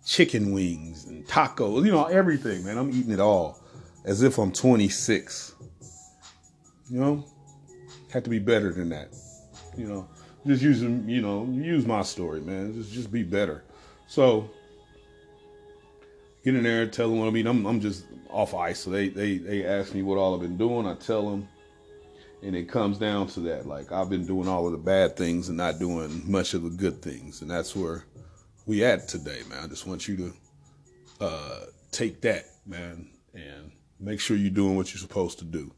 chicken 0.05 0.51
wings 0.51 1.05
and 1.05 1.25
tacos, 1.27 1.85
you 1.85 1.91
know, 1.91 2.05
everything, 2.05 2.63
man. 2.63 2.77
I'm 2.77 2.89
eating 2.91 3.11
it 3.11 3.19
all 3.19 3.59
as 4.03 4.21
if 4.21 4.37
I'm 4.37 4.51
26. 4.51 5.55
You 6.89 6.99
know, 6.99 7.25
have 8.11 8.23
to 8.23 8.29
be 8.29 8.39
better 8.39 8.71
than 8.71 8.89
that. 8.89 9.09
You 9.75 9.87
know, 9.87 10.07
just 10.45 10.61
using, 10.61 11.09
you 11.09 11.21
know, 11.21 11.45
use 11.51 11.85
my 11.85 12.03
story, 12.03 12.41
man. 12.41 12.73
Just 12.73 12.93
just 12.93 13.11
be 13.11 13.23
better. 13.23 13.63
So 14.07 14.49
get 16.43 16.55
in 16.55 16.63
there, 16.63 16.85
tell 16.85 17.09
them 17.09 17.19
what 17.19 17.27
I 17.27 17.31
mean. 17.31 17.47
I'm 17.47 17.65
I'm 17.65 17.81
just 17.81 18.05
off 18.29 18.53
ice. 18.53 18.79
So 18.79 18.91
they 18.91 19.09
they 19.09 19.37
they 19.37 19.65
ask 19.65 19.93
me 19.95 20.03
what 20.03 20.17
all 20.17 20.35
I've 20.35 20.41
been 20.41 20.57
doing. 20.57 20.85
I 20.85 20.93
tell 20.93 21.27
them, 21.29 21.47
and 22.45 22.55
it 22.55 22.69
comes 22.69 22.99
down 22.99 23.25
to 23.25 23.39
that. 23.41 23.65
Like 23.65 23.91
I've 23.91 24.09
been 24.09 24.25
doing 24.25 24.47
all 24.47 24.67
of 24.67 24.71
the 24.71 24.77
bad 24.77 25.17
things 25.17 25.49
and 25.49 25.57
not 25.57 25.79
doing 25.79 26.21
much 26.29 26.53
of 26.53 26.61
the 26.61 26.69
good 26.69 27.01
things, 27.01 27.41
and 27.41 27.49
that's 27.49 27.75
where 27.75 28.05
we 28.67 28.83
at 28.83 29.07
today, 29.07 29.41
man. 29.49 29.63
I 29.63 29.67
just 29.67 29.87
want 29.87 30.07
you 30.07 30.17
to 30.17 31.25
uh, 31.25 31.59
take 31.91 32.21
that, 32.21 32.45
man, 32.65 33.09
and 33.33 33.71
make 33.99 34.19
sure 34.19 34.37
you're 34.37 34.51
doing 34.51 34.75
what 34.75 34.93
you're 34.93 35.01
supposed 35.01 35.39
to 35.39 35.45
do. 35.45 35.73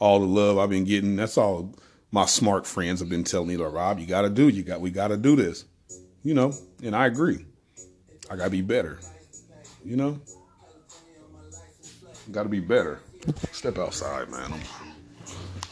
All 0.00 0.18
the 0.18 0.26
love 0.26 0.58
I've 0.58 0.70
been 0.70 0.84
getting, 0.84 1.14
that's 1.14 1.38
all 1.38 1.74
my 2.10 2.26
smart 2.26 2.66
friends 2.66 2.98
have 2.98 3.08
been 3.08 3.24
telling 3.24 3.48
me, 3.48 3.56
like, 3.56 3.72
Rob, 3.72 4.00
you 4.00 4.06
gotta 4.06 4.30
do, 4.30 4.48
you 4.48 4.64
got, 4.64 4.80
we 4.80 4.90
gotta 4.90 5.16
do 5.16 5.36
this, 5.36 5.64
you 6.24 6.34
know, 6.34 6.52
and 6.82 6.96
I 6.96 7.06
agree. 7.06 7.46
I 8.28 8.34
gotta 8.34 8.50
be 8.50 8.62
better, 8.62 8.98
you 9.84 9.96
know. 9.96 10.20
Gotta 12.30 12.48
be 12.48 12.60
better. 12.60 13.00
Step 13.52 13.78
outside, 13.78 14.28
man. 14.28 14.52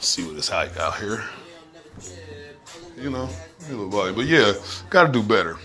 See 0.01 0.25
what 0.27 0.37
it's 0.37 0.51
like 0.51 0.77
out 0.77 0.99
here. 0.99 1.25
You 2.97 3.11
know, 3.11 3.29
but 4.15 4.27
yeah, 4.27 4.53
gotta 4.91 5.11
do 5.11 5.23
better 5.23 5.57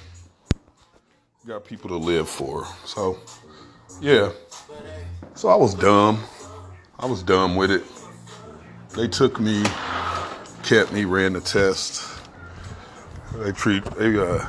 got 1.47 1.63
people 1.63 1.89
to 1.89 1.97
live 1.97 2.27
for. 2.27 2.65
So, 2.85 3.19
yeah. 4.01 4.31
So 5.35 5.49
I 5.49 5.55
was 5.55 5.75
dumb. 5.75 6.23
I 6.97 7.05
was 7.05 7.21
dumb 7.21 7.55
with 7.55 7.69
it. 7.69 7.83
They 8.95 9.07
took 9.07 9.39
me, 9.39 9.63
kept 10.63 10.91
me, 10.91 11.05
ran 11.05 11.33
the 11.33 11.41
test. 11.41 12.19
They 13.35 13.51
treat 13.51 13.83
they 13.97 14.17
uh 14.17 14.47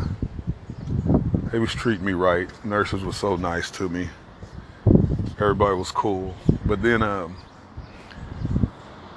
they 1.51 1.59
was 1.59 1.73
treating 1.73 2.05
me 2.05 2.13
right. 2.13 2.49
Nurses 2.65 3.03
were 3.05 3.13
so 3.13 3.37
nice 3.37 3.71
to 3.73 3.89
me. 3.89 4.09
Everybody 5.39 5.75
was 5.77 5.91
cool. 5.91 6.35
But 6.65 6.83
then 6.83 7.03
um 7.03 7.37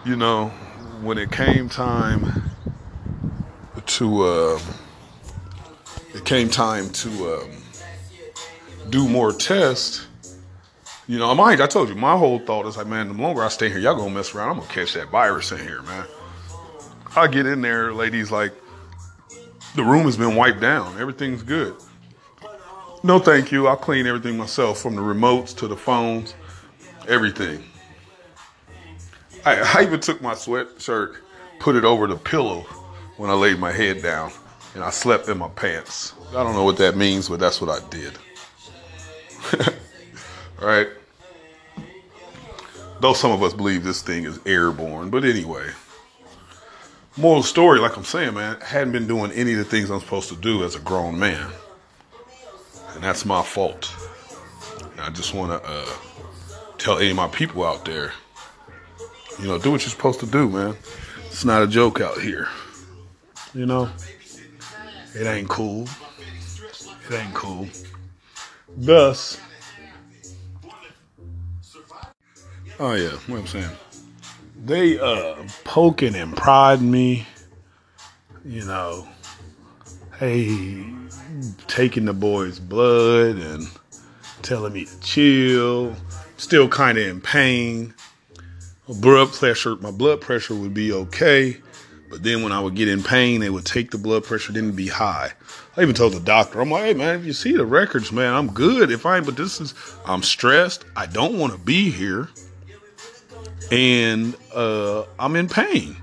you 0.05 0.15
know, 0.15 0.47
when 1.01 1.17
it 1.17 1.31
came 1.31 1.69
time 1.69 2.43
to 3.85 4.23
uh 4.23 4.59
it 6.13 6.25
came 6.25 6.49
time 6.49 6.89
to 6.89 7.09
um 7.35 7.49
do 8.89 9.07
more 9.07 9.31
tests, 9.31 10.07
you 11.07 11.17
know, 11.19 11.33
mind 11.35 11.61
I 11.61 11.67
told 11.67 11.89
you, 11.89 11.95
my 11.95 12.17
whole 12.17 12.39
thought 12.39 12.65
is 12.65 12.77
like, 12.77 12.87
man, 12.87 13.07
the 13.07 13.13
longer 13.13 13.43
I 13.43 13.49
stay 13.49 13.69
here, 13.69 13.79
y'all 13.79 13.95
gonna 13.95 14.13
mess 14.13 14.33
around. 14.33 14.49
I'm 14.49 14.57
gonna 14.59 14.69
catch 14.69 14.93
that 14.93 15.09
virus 15.09 15.51
in 15.51 15.59
here, 15.59 15.81
man. 15.83 16.05
I 17.15 17.27
get 17.27 17.45
in 17.45 17.61
there, 17.61 17.91
ladies, 17.93 18.31
like, 18.31 18.53
the 19.75 19.83
room 19.83 20.03
has 20.03 20.15
been 20.17 20.35
wiped 20.35 20.59
down. 20.59 20.99
Everything's 20.99 21.43
good. 21.43 21.75
No, 23.01 23.17
thank 23.17 23.51
you. 23.51 23.67
I'll 23.67 23.77
clean 23.77 24.05
everything 24.05 24.37
myself 24.37 24.79
from 24.79 24.95
the 24.95 25.01
remotes 25.01 25.55
to 25.57 25.67
the 25.67 25.75
phones, 25.75 26.35
everything. 27.07 27.63
I, 29.45 29.79
I 29.79 29.83
even 29.83 29.99
took 29.99 30.21
my 30.21 30.33
sweatshirt, 30.33 31.17
put 31.59 31.75
it 31.75 31.83
over 31.83 32.07
the 32.07 32.17
pillow 32.17 32.61
when 33.17 33.29
I 33.29 33.33
laid 33.33 33.59
my 33.59 33.71
head 33.71 34.01
down, 34.01 34.31
and 34.75 34.83
I 34.83 34.89
slept 34.89 35.27
in 35.27 35.37
my 35.37 35.49
pants. 35.49 36.13
I 36.29 36.43
don't 36.43 36.53
know 36.53 36.63
what 36.63 36.77
that 36.77 36.95
means, 36.95 37.29
but 37.29 37.39
that's 37.39 37.61
what 37.61 37.69
I 37.69 37.85
did. 37.89 38.17
All 40.61 40.67
right. 40.67 40.87
Though 42.99 43.13
some 43.13 43.31
of 43.31 43.41
us 43.43 43.53
believe 43.53 43.83
this 43.83 44.01
thing 44.01 44.25
is 44.25 44.39
airborne, 44.45 45.09
but 45.09 45.23
anyway. 45.23 45.69
Moral 47.17 47.43
story, 47.43 47.79
like 47.79 47.97
I'm 47.97 48.05
saying, 48.05 48.33
man, 48.33 48.59
hadn't 48.61 48.91
been 48.91 49.07
doing 49.07 49.31
any 49.31 49.53
of 49.53 49.57
the 49.57 49.65
things 49.65 49.89
I'm 49.89 49.99
supposed 49.99 50.29
to 50.29 50.35
do 50.35 50.63
as 50.63 50.75
a 50.75 50.79
grown 50.79 51.17
man. 51.17 51.51
And 52.93 53.03
that's 53.03 53.25
my 53.25 53.43
fault. 53.43 53.93
And 54.91 55.01
I 55.01 55.09
just 55.09 55.33
want 55.33 55.51
to 55.51 55.69
uh, 55.69 55.89
tell 56.77 56.97
any 56.97 57.09
of 57.09 57.15
my 57.15 57.27
people 57.27 57.65
out 57.65 57.85
there, 57.85 58.13
you 59.39 59.47
know, 59.47 59.57
do 59.57 59.71
what 59.71 59.81
you're 59.81 59.89
supposed 59.89 60.19
to 60.19 60.25
do, 60.25 60.49
man. 60.49 60.75
It's 61.27 61.45
not 61.45 61.63
a 61.63 61.67
joke 61.67 62.01
out 62.01 62.19
here. 62.19 62.47
You 63.53 63.65
know, 63.65 63.89
it 65.15 65.25
ain't 65.25 65.47
cool. 65.47 65.87
It 67.09 67.13
ain't 67.13 67.33
cool. 67.33 67.67
Thus, 68.77 69.39
oh 72.79 72.93
yeah, 72.93 73.11
what 73.27 73.39
I'm 73.39 73.47
saying, 73.47 73.69
they 74.63 74.99
uh 74.99 75.35
poking 75.63 76.15
and 76.15 76.35
prodding 76.35 76.91
me, 76.91 77.25
you 78.45 78.65
know, 78.65 79.07
hey, 80.19 80.85
taking 81.67 82.05
the 82.05 82.13
boy's 82.13 82.59
blood 82.59 83.37
and 83.37 83.67
telling 84.41 84.73
me 84.73 84.85
to 84.85 84.99
chill, 84.99 85.95
still 86.37 86.67
kind 86.67 86.97
of 86.97 87.07
in 87.07 87.21
pain. 87.21 87.93
Blood 88.89 89.31
pressure, 89.33 89.75
my 89.75 89.91
blood 89.91 90.19
pressure 90.19 90.55
would 90.55 90.73
be 90.73 90.91
okay, 90.91 91.57
but 92.09 92.23
then 92.23 92.41
when 92.41 92.51
I 92.51 92.59
would 92.59 92.75
get 92.75 92.87
in 92.87 93.03
pain, 93.03 93.39
they 93.39 93.51
would 93.51 93.65
take 93.65 93.91
the 93.91 93.99
blood 93.99 94.23
pressure, 94.23 94.51
didn't 94.51 94.75
be 94.75 94.87
high. 94.87 95.31
I 95.77 95.83
even 95.83 95.93
told 95.93 96.13
the 96.13 96.19
doctor, 96.19 96.59
I'm 96.59 96.71
like, 96.71 96.85
hey 96.85 96.93
man, 96.95 97.19
if 97.19 97.25
you 97.25 97.33
see 97.33 97.53
the 97.53 97.67
records, 97.67 98.11
man, 98.11 98.33
I'm 98.33 98.47
good. 98.47 98.89
If 98.89 99.05
I, 99.05 99.19
but 99.19 99.37
this 99.37 99.61
is, 99.61 99.75
I'm 100.05 100.23
stressed. 100.23 100.85
I 100.95 101.05
don't 101.05 101.37
want 101.37 101.53
to 101.53 101.59
be 101.59 101.91
here, 101.91 102.29
and 103.71 104.35
uh, 104.55 105.05
I'm 105.19 105.35
in 105.35 105.47
pain. 105.47 105.95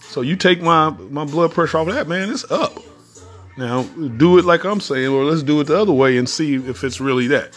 So 0.00 0.20
you 0.22 0.34
take 0.34 0.60
my 0.60 0.90
my 0.90 1.24
blood 1.24 1.52
pressure 1.52 1.78
off 1.78 1.86
of 1.86 1.94
that, 1.94 2.08
man, 2.08 2.30
it's 2.30 2.50
up. 2.50 2.82
Now 3.56 3.84
do 3.84 4.38
it 4.38 4.44
like 4.44 4.64
I'm 4.64 4.80
saying, 4.80 5.08
or 5.08 5.24
let's 5.24 5.44
do 5.44 5.60
it 5.60 5.68
the 5.68 5.80
other 5.80 5.92
way 5.92 6.18
and 6.18 6.28
see 6.28 6.56
if 6.56 6.82
it's 6.82 7.00
really 7.00 7.28
that, 7.28 7.56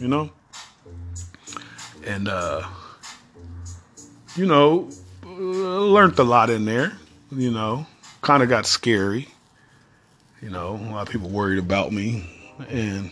you 0.00 0.08
know. 0.08 0.30
And 2.04 2.28
uh, 2.28 2.66
you 4.36 4.46
know, 4.46 4.90
learned 5.24 6.18
a 6.18 6.24
lot 6.24 6.50
in 6.50 6.64
there. 6.64 6.92
You 7.30 7.50
know, 7.50 7.86
kind 8.20 8.42
of 8.42 8.48
got 8.48 8.66
scary 8.66 9.28
you 10.44 10.50
know, 10.50 10.76
a 10.76 10.90
lot 10.90 11.00
of 11.00 11.08
people 11.08 11.30
worried 11.30 11.58
about 11.58 11.90
me, 11.90 12.28
and 12.68 13.10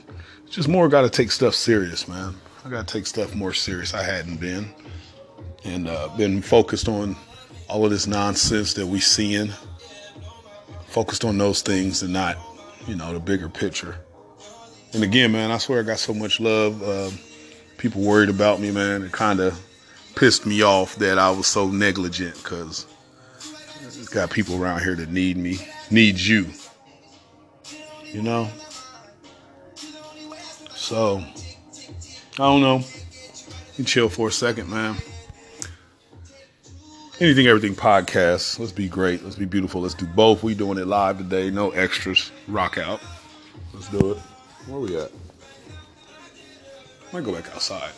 just 0.50 0.68
more 0.68 0.86
got 0.90 1.00
to 1.00 1.08
take 1.08 1.30
stuff 1.30 1.54
serious, 1.54 2.06
man. 2.06 2.34
I 2.62 2.68
got 2.68 2.86
to 2.86 2.92
take 2.92 3.06
stuff 3.06 3.34
more 3.34 3.54
serious. 3.54 3.94
I 3.94 4.02
hadn't 4.02 4.36
been, 4.36 4.68
and 5.64 5.88
uh, 5.88 6.08
been 6.14 6.42
focused 6.42 6.88
on 6.88 7.16
all 7.68 7.86
of 7.86 7.90
this 7.90 8.06
nonsense 8.06 8.74
that 8.74 8.86
we 8.86 9.00
seeing. 9.00 9.50
Focused 10.88 11.24
on 11.24 11.38
those 11.38 11.62
things 11.62 12.02
and 12.02 12.12
not, 12.12 12.36
you 12.86 12.96
know, 12.96 13.14
the 13.14 13.20
bigger 13.20 13.48
picture. 13.48 13.96
And 14.92 15.02
again, 15.02 15.32
man, 15.32 15.50
I 15.50 15.56
swear 15.56 15.80
I 15.80 15.84
got 15.84 16.00
so 16.00 16.12
much 16.12 16.38
love. 16.38 16.82
Uh, 16.82 17.10
people 17.78 18.02
worried 18.02 18.28
about 18.28 18.60
me, 18.60 18.70
man. 18.70 19.04
It 19.04 19.12
kind 19.12 19.40
of 19.40 19.58
pissed 20.14 20.46
me 20.46 20.62
off 20.62 20.96
that 20.96 21.18
I 21.18 21.30
was 21.30 21.46
so 21.46 21.68
negligent 21.68 22.34
because 22.34 22.86
got 24.10 24.30
people 24.30 24.62
around 24.62 24.80
here 24.80 24.94
that 24.94 25.10
need 25.10 25.36
me, 25.36 25.58
need 25.90 26.18
you 26.18 26.46
you 28.12 28.22
know? 28.22 28.48
So, 30.70 31.18
I 31.18 32.36
don't 32.36 32.60
know. 32.60 32.82
You 33.76 33.84
chill 33.84 34.08
for 34.08 34.28
a 34.28 34.32
second, 34.32 34.68
man. 34.68 34.96
Anything, 37.20 37.46
everything 37.46 37.74
podcast. 37.74 38.58
Let's 38.58 38.72
be 38.72 38.88
great. 38.88 39.22
Let's 39.22 39.36
be 39.36 39.44
beautiful. 39.44 39.80
Let's 39.80 39.94
do 39.94 40.06
both. 40.06 40.42
We 40.42 40.54
doing 40.54 40.78
it 40.78 40.86
live 40.86 41.18
today. 41.18 41.50
No 41.50 41.70
extras. 41.70 42.32
Rock 42.48 42.78
out. 42.78 43.00
Let's 43.72 43.88
do 43.88 44.12
it. 44.12 44.18
Where 44.66 44.80
we 44.80 44.96
at? 44.98 45.10
Might 47.12 47.24
go 47.24 47.32
back 47.32 47.48
outside. 47.54 47.92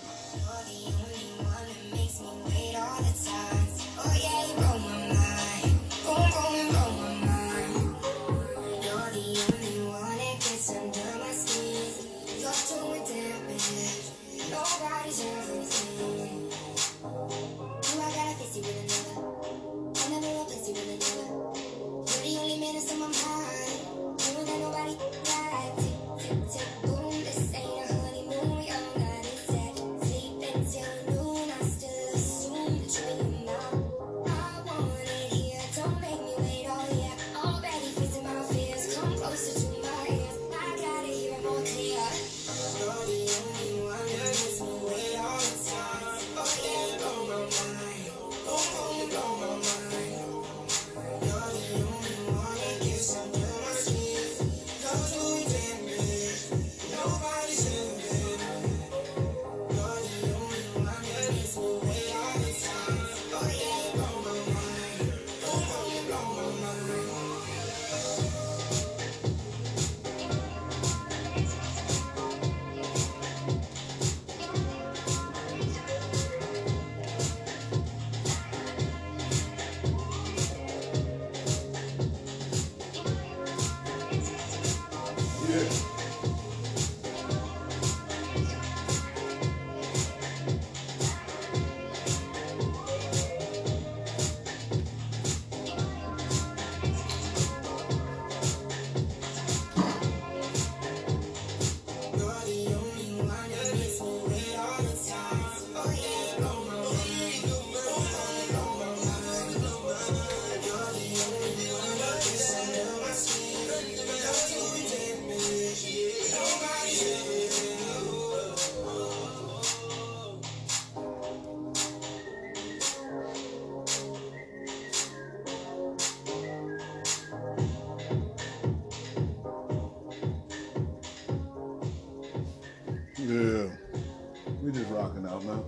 Man. 135.45 135.63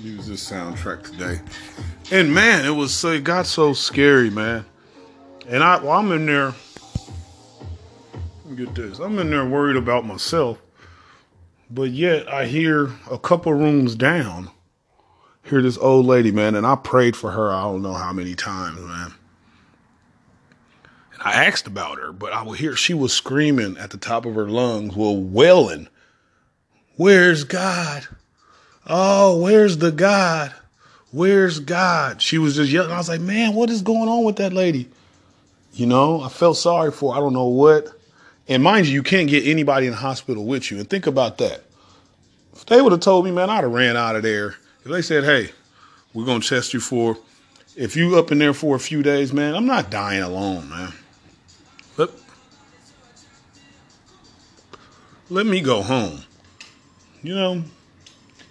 Use 0.00 0.26
this 0.28 0.50
soundtrack 0.50 1.04
today. 1.04 1.40
And 2.10 2.32
man, 2.32 2.64
it 2.64 2.70
was 2.70 2.94
so 2.94 3.10
it 3.12 3.24
got 3.24 3.46
so 3.46 3.72
scary, 3.72 4.30
man. 4.30 4.64
And 5.48 5.62
I 5.62 5.78
well, 5.78 5.92
I'm 5.92 6.12
in 6.12 6.26
there. 6.26 6.54
Get 8.54 8.74
this. 8.74 8.98
I'm 8.98 9.18
in 9.18 9.30
there 9.30 9.44
worried 9.44 9.76
about 9.76 10.06
myself. 10.06 10.58
But 11.70 11.90
yet 11.90 12.32
I 12.32 12.46
hear 12.46 12.92
a 13.10 13.18
couple 13.18 13.52
rooms 13.52 13.94
down. 13.94 14.50
Hear 15.42 15.62
this 15.62 15.78
old 15.78 16.06
lady, 16.06 16.30
man, 16.30 16.54
and 16.54 16.66
I 16.66 16.76
prayed 16.76 17.16
for 17.16 17.30
her 17.30 17.50
I 17.50 17.62
don't 17.62 17.82
know 17.82 17.94
how 17.94 18.12
many 18.12 18.34
times, 18.34 18.80
man. 18.80 19.14
And 21.12 21.22
I 21.22 21.44
asked 21.44 21.66
about 21.66 21.98
her, 21.98 22.12
but 22.12 22.32
I 22.32 22.42
would 22.42 22.58
hear 22.58 22.76
she 22.76 22.94
was 22.94 23.12
screaming 23.12 23.76
at 23.78 23.90
the 23.90 23.96
top 23.96 24.24
of 24.26 24.34
her 24.34 24.48
lungs, 24.48 24.94
well, 24.94 25.16
wailing, 25.16 25.88
Where's 26.98 27.44
God? 27.44 28.08
Oh, 28.84 29.40
where's 29.40 29.78
the 29.78 29.92
God? 29.92 30.52
Where's 31.12 31.60
God? 31.60 32.20
She 32.20 32.38
was 32.38 32.56
just 32.56 32.72
yelling. 32.72 32.90
I 32.90 32.98
was 32.98 33.08
like, 33.08 33.20
man, 33.20 33.54
what 33.54 33.70
is 33.70 33.82
going 33.82 34.08
on 34.08 34.24
with 34.24 34.34
that 34.36 34.52
lady? 34.52 34.88
You 35.72 35.86
know, 35.86 36.20
I 36.20 36.28
felt 36.28 36.56
sorry 36.56 36.90
for. 36.90 37.14
I 37.14 37.18
don't 37.18 37.32
know 37.32 37.46
what. 37.46 37.86
And 38.48 38.64
mind 38.64 38.88
you, 38.88 38.94
you 38.94 39.04
can't 39.04 39.28
get 39.28 39.46
anybody 39.46 39.86
in 39.86 39.92
the 39.92 39.98
hospital 39.98 40.44
with 40.44 40.72
you. 40.72 40.78
And 40.78 40.90
think 40.90 41.06
about 41.06 41.38
that. 41.38 41.62
If 42.52 42.66
they 42.66 42.82
would 42.82 42.90
have 42.90 43.00
told 43.00 43.24
me, 43.24 43.30
man, 43.30 43.48
I'd 43.48 43.62
have 43.62 43.72
ran 43.72 43.96
out 43.96 44.16
of 44.16 44.24
there. 44.24 44.56
If 44.84 44.90
they 44.90 45.02
said, 45.02 45.22
hey, 45.22 45.52
we're 46.12 46.24
going 46.24 46.40
to 46.40 46.48
test 46.48 46.74
you 46.74 46.80
for, 46.80 47.16
if 47.76 47.94
you 47.94 48.18
up 48.18 48.32
in 48.32 48.38
there 48.38 48.54
for 48.54 48.74
a 48.74 48.80
few 48.80 49.04
days, 49.04 49.32
man, 49.32 49.54
I'm 49.54 49.66
not 49.66 49.88
dying 49.88 50.22
alone, 50.22 50.68
man. 50.68 50.92
Let, 51.96 52.10
let 55.30 55.46
me 55.46 55.60
go 55.60 55.82
home. 55.82 56.24
You 57.22 57.34
know, 57.34 57.64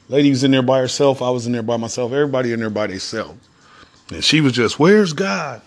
lady 0.09 0.29
was 0.29 0.43
in 0.43 0.51
there 0.51 0.61
by 0.61 0.79
herself. 0.79 1.21
I 1.21 1.29
was 1.29 1.47
in 1.47 1.53
there 1.53 1.63
by 1.63 1.77
myself. 1.77 2.11
Everybody 2.11 2.53
in 2.53 2.59
there 2.59 2.69
by 2.69 2.87
themselves. 2.87 3.47
And 4.09 4.23
she 4.23 4.41
was 4.41 4.53
just, 4.53 4.79
where's 4.79 5.13
God? 5.13 5.61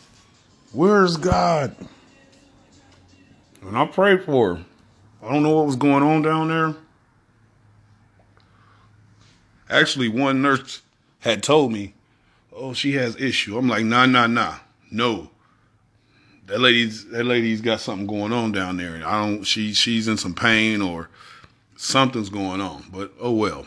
Where's 0.72 1.16
God? 1.16 1.74
And 3.62 3.76
I 3.76 3.86
prayed 3.86 4.24
for 4.24 4.56
her. 4.56 4.64
I 5.22 5.32
don't 5.32 5.42
know 5.42 5.54
what 5.54 5.66
was 5.66 5.76
going 5.76 6.02
on 6.02 6.22
down 6.22 6.48
there. 6.48 6.74
Actually, 9.68 10.08
one 10.08 10.42
nurse 10.42 10.82
had 11.20 11.42
told 11.42 11.72
me, 11.72 11.94
"Oh, 12.52 12.72
she 12.72 12.92
has 12.92 13.16
issue." 13.16 13.56
I'm 13.56 13.68
like, 13.68 13.84
"Nah, 13.84 14.06
nah, 14.06 14.26
nah, 14.26 14.56
no. 14.90 15.30
That 16.46 16.60
lady's 16.60 17.06
that 17.10 17.24
lady's 17.24 17.60
got 17.60 17.80
something 17.80 18.06
going 18.06 18.32
on 18.32 18.50
down 18.50 18.78
there. 18.78 18.96
I 19.06 19.24
don't. 19.24 19.44
She 19.44 19.72
she's 19.74 20.08
in 20.08 20.16
some 20.16 20.34
pain 20.34 20.80
or 20.80 21.08
something's 21.80 22.28
going 22.28 22.60
on. 22.60 22.84
But 22.92 23.12
oh 23.18 23.32
well. 23.32 23.66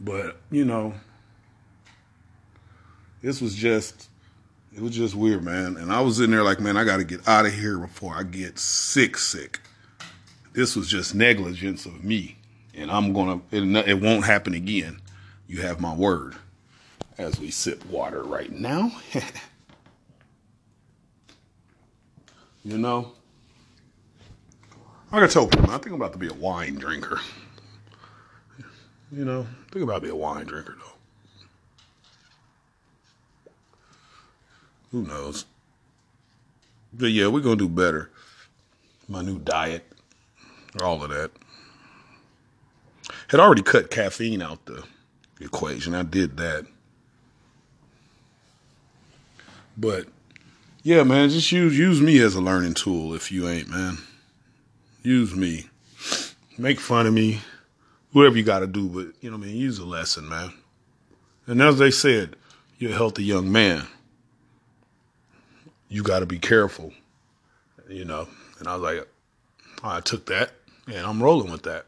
But 0.00 0.36
you 0.50 0.64
know, 0.64 0.94
this 3.22 3.40
was 3.40 3.54
just 3.54 4.08
it 4.74 4.80
was 4.80 4.94
just 4.94 5.14
weird, 5.14 5.42
man. 5.42 5.76
And 5.76 5.92
I 5.92 6.00
was 6.00 6.20
in 6.20 6.30
there 6.30 6.42
like, 6.42 6.60
man, 6.60 6.76
I 6.76 6.84
got 6.84 6.98
to 6.98 7.04
get 7.04 7.26
out 7.26 7.46
of 7.46 7.54
here 7.54 7.78
before 7.78 8.14
I 8.14 8.22
get 8.22 8.58
sick, 8.58 9.16
sick. 9.16 9.60
This 10.52 10.76
was 10.76 10.88
just 10.88 11.14
negligence 11.14 11.86
of 11.86 12.04
me, 12.04 12.36
and 12.74 12.90
I'm 12.90 13.12
gonna. 13.12 13.40
It, 13.50 13.62
it 13.88 14.00
won't 14.00 14.24
happen 14.24 14.54
again. 14.54 15.00
You 15.46 15.60
have 15.62 15.80
my 15.80 15.94
word. 15.94 16.36
As 17.18 17.38
we 17.40 17.50
sip 17.50 17.84
water 17.86 18.22
right 18.22 18.52
now. 18.52 18.92
you 22.64 22.78
know, 22.78 23.12
I 25.16 25.20
gotta 25.20 25.32
tell 25.32 25.46
people, 25.46 25.70
I 25.70 25.78
think 25.78 25.86
I'm 25.86 25.94
about 25.94 26.12
to 26.12 26.18
be 26.18 26.28
a 26.28 26.34
wine 26.34 26.74
drinker. 26.74 27.18
You 29.10 29.24
know, 29.24 29.46
I 29.48 29.72
think 29.72 29.82
about 29.82 29.94
to 29.94 30.00
be 30.02 30.08
a 30.10 30.14
wine 30.14 30.44
drinker 30.44 30.76
though. 30.78 30.92
Who 34.92 35.04
knows? 35.04 35.46
But 36.92 37.12
yeah, 37.12 37.28
we're 37.28 37.40
gonna 37.40 37.56
do 37.56 37.66
better. 37.66 38.10
My 39.08 39.22
new 39.22 39.38
diet, 39.38 39.90
all 40.82 41.02
of 41.02 41.08
that. 41.08 41.30
Had 43.28 43.40
already 43.40 43.62
cut 43.62 43.90
caffeine 43.90 44.42
out 44.42 44.66
the 44.66 44.84
equation. 45.40 45.94
I 45.94 46.02
did 46.02 46.36
that. 46.36 46.66
But 49.78 50.08
yeah, 50.82 51.04
man, 51.04 51.30
just 51.30 51.50
use 51.52 51.78
use 51.78 52.02
me 52.02 52.18
as 52.18 52.34
a 52.34 52.42
learning 52.42 52.74
tool 52.74 53.14
if 53.14 53.32
you 53.32 53.48
ain't, 53.48 53.70
man. 53.70 53.96
Use 55.06 55.34
me. 55.34 55.66
Make 56.58 56.80
fun 56.80 57.06
of 57.06 57.14
me. 57.14 57.40
Whatever 58.12 58.36
you 58.36 58.42
gotta 58.42 58.66
do, 58.66 58.88
but 58.88 59.06
you 59.20 59.30
know 59.30 59.36
what 59.36 59.44
I 59.44 59.48
mean, 59.48 59.56
use 59.56 59.78
a 59.78 59.84
lesson, 59.84 60.28
man. 60.28 60.52
And 61.46 61.62
as 61.62 61.78
they 61.78 61.90
said, 61.90 62.36
you're 62.78 62.92
a 62.92 62.94
healthy 62.94 63.24
young 63.24 63.50
man 63.50 63.86
you 65.88 66.02
got 66.02 66.20
to 66.20 66.26
be 66.26 66.38
careful, 66.38 66.92
you 67.88 68.04
know. 68.04 68.28
And 68.58 68.68
I 68.68 68.76
was 68.76 68.82
like, 68.82 69.08
I 69.82 70.00
took 70.00 70.26
that 70.26 70.52
and 70.86 71.06
I'm 71.06 71.22
rolling 71.22 71.50
with 71.50 71.62
that. 71.62 71.86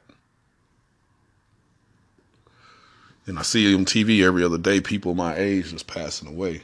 And 3.27 3.39
I 3.39 3.43
see 3.43 3.75
on 3.75 3.85
TV 3.85 4.25
every 4.25 4.43
other 4.43 4.59
day 4.59 4.81
people 4.81 5.15
my 5.15 5.37
age 5.37 5.71
just 5.71 5.87
passing 5.87 6.29
away, 6.29 6.63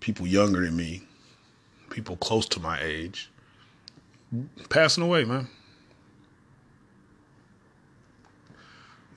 people 0.00 0.26
younger 0.26 0.64
than 0.64 0.76
me, 0.76 1.02
people 1.88 2.16
close 2.16 2.46
to 2.48 2.60
my 2.60 2.78
age, 2.82 3.30
passing 4.68 5.02
away, 5.02 5.24
man. 5.24 5.48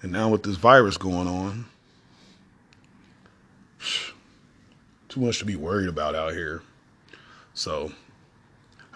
And 0.03 0.11
now 0.11 0.29
with 0.29 0.43
this 0.43 0.57
virus 0.57 0.97
going 0.97 1.27
on, 1.27 1.65
too 5.07 5.21
much 5.21 5.39
to 5.39 5.45
be 5.45 5.55
worried 5.55 5.87
about 5.87 6.13
out 6.13 6.33
here. 6.33 6.61
So 7.53 7.93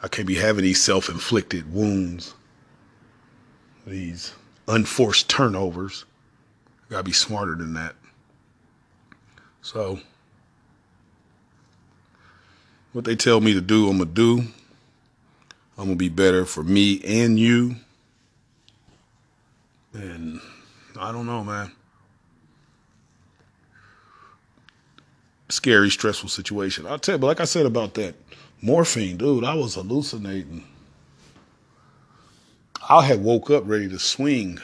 I 0.04 0.10
can't 0.10 0.28
be 0.28 0.36
having 0.36 0.64
these 0.64 0.84
self 0.84 1.08
inflicted 1.08 1.74
wounds, 1.74 2.36
these 3.86 4.34
unforced 4.68 5.30
turnovers. 5.30 6.04
I 6.90 6.92
gotta 6.92 7.04
be 7.04 7.14
smarter 7.14 7.56
than 7.56 7.74
that. 7.76 7.96
So, 9.62 10.02
what 12.92 13.06
they 13.06 13.16
tell 13.16 13.40
me 13.40 13.54
to 13.54 13.62
do, 13.62 13.90
I'm 13.90 13.98
gonna 13.98 14.10
do. 14.10 14.40
I'm 15.78 15.86
gonna 15.86 15.96
be 15.96 16.10
better 16.10 16.44
for 16.46 16.64
me 16.64 17.02
and 17.06 17.40
you. 17.40 17.78
And 19.94 20.42
I 21.00 21.12
don't 21.12 21.26
know, 21.26 21.44
man. 21.44 21.72
Scary, 25.50 25.90
stressful 25.90 26.30
situation. 26.30 26.86
I'll 26.86 27.00
tell 27.00 27.16
you, 27.16 27.20
but 27.20 27.28
like 27.28 27.40
I 27.40 27.46
said 27.46 27.66
about 27.66 27.94
that 27.96 28.16
morphine, 28.62 29.18
dude, 29.18 29.44
I 29.44 29.54
was 29.54 29.76
hallucinating. 29.76 30.64
I 32.90 33.04
had 33.04 33.24
woke 33.24 33.50
up 33.50 33.64
ready 33.66 33.88
to 33.90 34.00
swing 34.00 34.60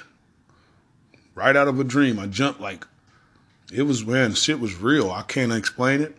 right 1.36 1.56
out 1.56 1.68
of 1.68 1.80
a 1.80 1.84
dream. 1.84 2.20
I 2.20 2.28
jumped 2.28 2.60
like 2.60 2.86
it 3.72 3.84
was 3.84 4.06
man, 4.06 4.34
shit 4.34 4.60
was 4.60 4.76
real. 4.76 5.12
I 5.12 5.24
can't 5.24 5.52
explain 5.52 6.02
it. 6.02 6.16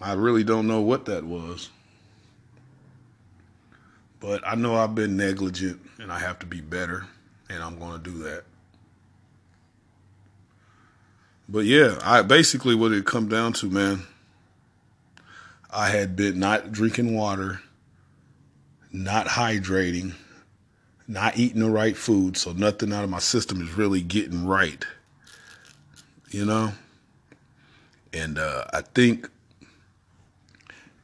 I 0.00 0.12
really 0.12 0.44
don't 0.44 0.66
know 0.66 0.80
what 0.80 1.06
that 1.06 1.24
was. 1.24 1.68
But 4.18 4.46
I 4.46 4.54
know 4.54 4.76
I've 4.76 4.94
been 4.94 5.16
negligent 5.16 5.80
and 5.98 6.12
I 6.12 6.18
have 6.18 6.38
to 6.40 6.46
be 6.46 6.60
better, 6.60 7.06
and 7.48 7.62
I'm 7.62 7.78
going 7.78 7.92
to 7.92 8.10
do 8.10 8.18
that. 8.24 8.44
But 11.50 11.64
yeah, 11.64 11.98
I 12.04 12.22
basically 12.22 12.76
what 12.76 12.92
it 12.92 13.04
come 13.04 13.28
down 13.28 13.54
to, 13.54 13.66
man. 13.66 14.02
I 15.68 15.88
had 15.88 16.14
been 16.14 16.38
not 16.38 16.70
drinking 16.70 17.16
water, 17.16 17.60
not 18.92 19.26
hydrating, 19.26 20.14
not 21.08 21.36
eating 21.36 21.60
the 21.60 21.70
right 21.70 21.96
food, 21.96 22.36
so 22.36 22.52
nothing 22.52 22.92
out 22.92 23.02
of 23.02 23.10
my 23.10 23.18
system 23.18 23.60
is 23.60 23.76
really 23.76 24.00
getting 24.00 24.46
right. 24.46 24.84
You 26.30 26.44
know? 26.44 26.72
And 28.12 28.38
uh, 28.38 28.66
I 28.72 28.82
think 28.82 29.28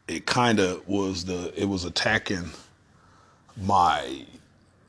it 0.06 0.26
kind 0.26 0.60
of 0.60 0.86
was 0.88 1.24
the, 1.24 1.52
it 1.60 1.64
was 1.64 1.84
attacking 1.84 2.50
my, 3.60 4.24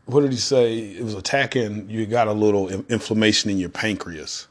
what 0.06 0.22
did 0.22 0.32
he 0.32 0.38
say? 0.38 0.78
It 0.78 1.04
was 1.04 1.16
attacking, 1.16 1.90
you 1.90 2.06
got 2.06 2.28
a 2.28 2.34
little 2.34 2.70
inflammation 2.70 3.50
in 3.50 3.58
your 3.58 3.70
pancreas. 3.70 4.48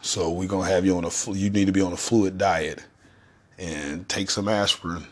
So 0.00 0.30
we're 0.30 0.48
going 0.48 0.66
to 0.66 0.72
have 0.72 0.86
you 0.86 0.96
on 0.96 1.04
a, 1.04 1.10
you 1.32 1.50
need 1.50 1.66
to 1.66 1.72
be 1.72 1.80
on 1.80 1.92
a 1.92 1.96
fluid 1.96 2.38
diet 2.38 2.84
and 3.58 4.08
take 4.08 4.30
some 4.30 4.48
aspirin 4.48 5.06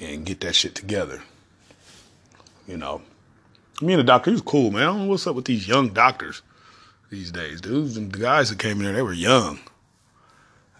and 0.00 0.24
get 0.24 0.40
that 0.40 0.54
shit 0.54 0.74
together. 0.74 1.22
You 2.66 2.76
know, 2.76 3.02
me 3.80 3.94
and 3.94 4.00
the 4.00 4.04
doctor, 4.04 4.30
he 4.30 4.34
was 4.34 4.42
cool, 4.42 4.70
man. 4.70 4.82
I 4.82 4.86
don't 4.86 4.98
know 5.02 5.06
what's 5.06 5.26
up 5.26 5.36
with 5.36 5.44
these 5.44 5.66
young 5.66 5.92
doctors 5.92 6.42
these 7.10 7.30
days, 7.30 7.60
dudes. 7.60 7.96
And 7.96 8.12
the 8.12 8.18
guys 8.18 8.50
that 8.50 8.58
came 8.58 8.78
in 8.78 8.84
there, 8.84 8.92
they 8.92 9.02
were 9.02 9.12
young, 9.12 9.58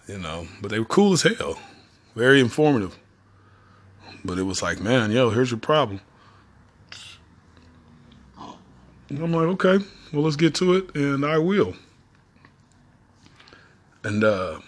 you 0.07 0.19
know, 0.19 0.47
but 0.61 0.71
they 0.71 0.79
were 0.79 0.85
cool 0.85 1.13
as 1.13 1.23
hell, 1.23 1.59
very 2.15 2.41
informative. 2.41 2.99
But 4.25 4.39
it 4.39 4.43
was 4.43 4.63
like, 4.63 4.81
man, 4.81 5.11
yo, 5.11 5.31
here's 5.31 5.51
your 5.51 5.61
problem. 5.61 6.01
And 9.11 9.21
I'm 9.21 9.33
like, 9.33 9.47
okay, 9.65 9.85
well, 10.13 10.23
let's 10.23 10.37
get 10.37 10.55
to 10.57 10.75
it, 10.75 10.95
and 10.95 11.25
I 11.25 11.39
will. 11.39 11.75
And 14.05 14.25
uh, 14.25 14.61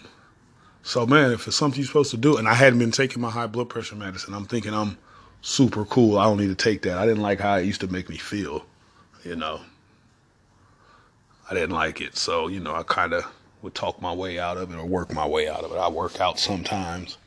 so, 0.83 1.05
man, 1.05 1.31
if 1.31 1.47
it's 1.47 1.55
something 1.55 1.79
you're 1.79 1.87
supposed 1.87 2.11
to 2.11 2.17
do, 2.17 2.37
and 2.37 2.47
I 2.47 2.53
hadn't 2.53 2.79
been 2.79 2.91
taking 2.91 3.21
my 3.21 3.29
high 3.29 3.47
blood 3.47 3.69
pressure 3.69 3.95
medicine, 3.95 4.33
I'm 4.33 4.45
thinking 4.45 4.73
I'm 4.73 4.97
super 5.41 5.85
cool. 5.85 6.17
I 6.17 6.25
don't 6.25 6.37
need 6.37 6.47
to 6.47 6.55
take 6.55 6.81
that. 6.83 6.97
I 6.97 7.05
didn't 7.05 7.23
like 7.23 7.39
how 7.39 7.55
it 7.55 7.65
used 7.65 7.81
to 7.81 7.87
make 7.87 8.09
me 8.09 8.17
feel, 8.17 8.65
you 9.23 9.35
know. 9.35 9.61
I 11.49 11.53
didn't 11.53 11.75
like 11.75 12.01
it. 12.01 12.17
So, 12.17 12.47
you 12.47 12.59
know, 12.59 12.73
I 12.73 12.83
kind 12.83 13.13
of 13.13 13.25
would 13.61 13.75
talk 13.75 14.01
my 14.01 14.13
way 14.13 14.39
out 14.39 14.57
of 14.57 14.71
it 14.71 14.77
or 14.77 14.85
work 14.85 15.13
my 15.13 15.27
way 15.27 15.47
out 15.49 15.63
of 15.63 15.71
it. 15.71 15.75
I 15.75 15.89
work 15.89 16.19
out 16.21 16.39
sometimes. 16.39 17.17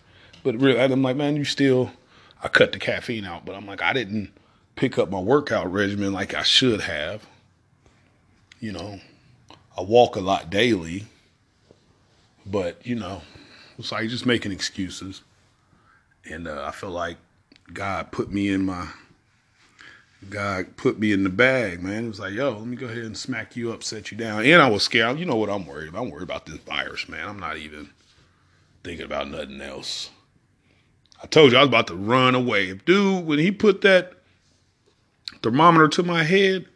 But 0.43 0.61
really, 0.61 0.81
I'm 0.81 1.03
like, 1.03 1.17
man, 1.17 1.37
you 1.37 1.45
still, 1.45 1.91
I 2.43 2.49
cut 2.49 2.73
the 2.73 2.79
caffeine 2.79 3.25
out, 3.25 3.45
but 3.45 3.55
I'm 3.55 3.67
like, 3.67 3.83
I 3.83 3.93
didn't 3.93 4.31
pick 4.77 4.99
up 4.99 5.11
my 5.11 5.21
workout 5.21 5.73
regimen 5.73 6.13
like 6.13 6.35
I 6.35 6.43
should 6.43 6.81
have. 6.81 7.27
You 8.61 8.73
know, 8.73 9.01
I 9.77 9.83
walk 9.83 10.17
a 10.17 10.21
lot 10.21 10.51
daily, 10.51 11.05
but, 12.47 12.85
you 12.87 12.95
know, 12.95 13.23
it's 13.79 13.93
like 13.93 14.09
just 14.09 14.27
making 14.27 14.53
excuses. 14.53 15.23
And 16.25 16.49
uh, 16.49 16.65
I 16.67 16.71
feel 16.71 16.91
like 16.91 17.17
God 17.73 18.13
put 18.13 18.31
me 18.31 18.49
in 18.49 18.65
my 18.65 18.89
God 20.31 20.77
put 20.77 20.99
me 20.99 21.13
in 21.13 21.25
the 21.25 21.31
bag, 21.31 21.83
man. 21.83 22.07
It 22.07 22.09
was 22.09 22.21
like, 22.21 22.33
yo, 22.33 22.51
let 22.51 22.67
me 22.67 22.77
go 22.77 22.87
ahead 22.87 23.05
and 23.05 23.17
smack 23.17 23.57
you 23.57 23.73
up, 23.73 23.83
set 23.83 24.11
you 24.11 24.17
down. 24.17 24.45
And 24.45 24.63
I 24.63 24.71
was 24.71 24.83
scared. 24.83 25.19
You 25.19 25.27
know 25.27 25.37
what 25.37 25.51
I'm 25.51 25.67
worried 25.67 25.89
about? 25.89 26.03
I'm 26.03 26.11
worried 26.11 26.23
about 26.23 26.47
this 26.47 26.57
virus, 26.57 27.09
man. 27.09 27.29
I'm 27.29 27.39
not 27.39 27.57
even 27.57 27.91
thinking 28.83 29.05
about 29.05 29.31
nothing 29.31 29.61
else. 29.61 30.11
I 31.23 31.27
told 31.27 31.53
you 31.53 31.59
I 31.59 31.63
was 31.63 31.69
about 31.69 31.87
to 31.89 31.95
run 31.95 32.35
away. 32.35 32.69
If 32.69 32.85
dude, 32.85 33.27
when 33.27 33.39
he 33.39 33.51
put 33.51 33.81
that 33.83 34.13
thermometer 35.43 35.89
to 35.89 36.03
my 36.03 36.23
head, 36.23 36.67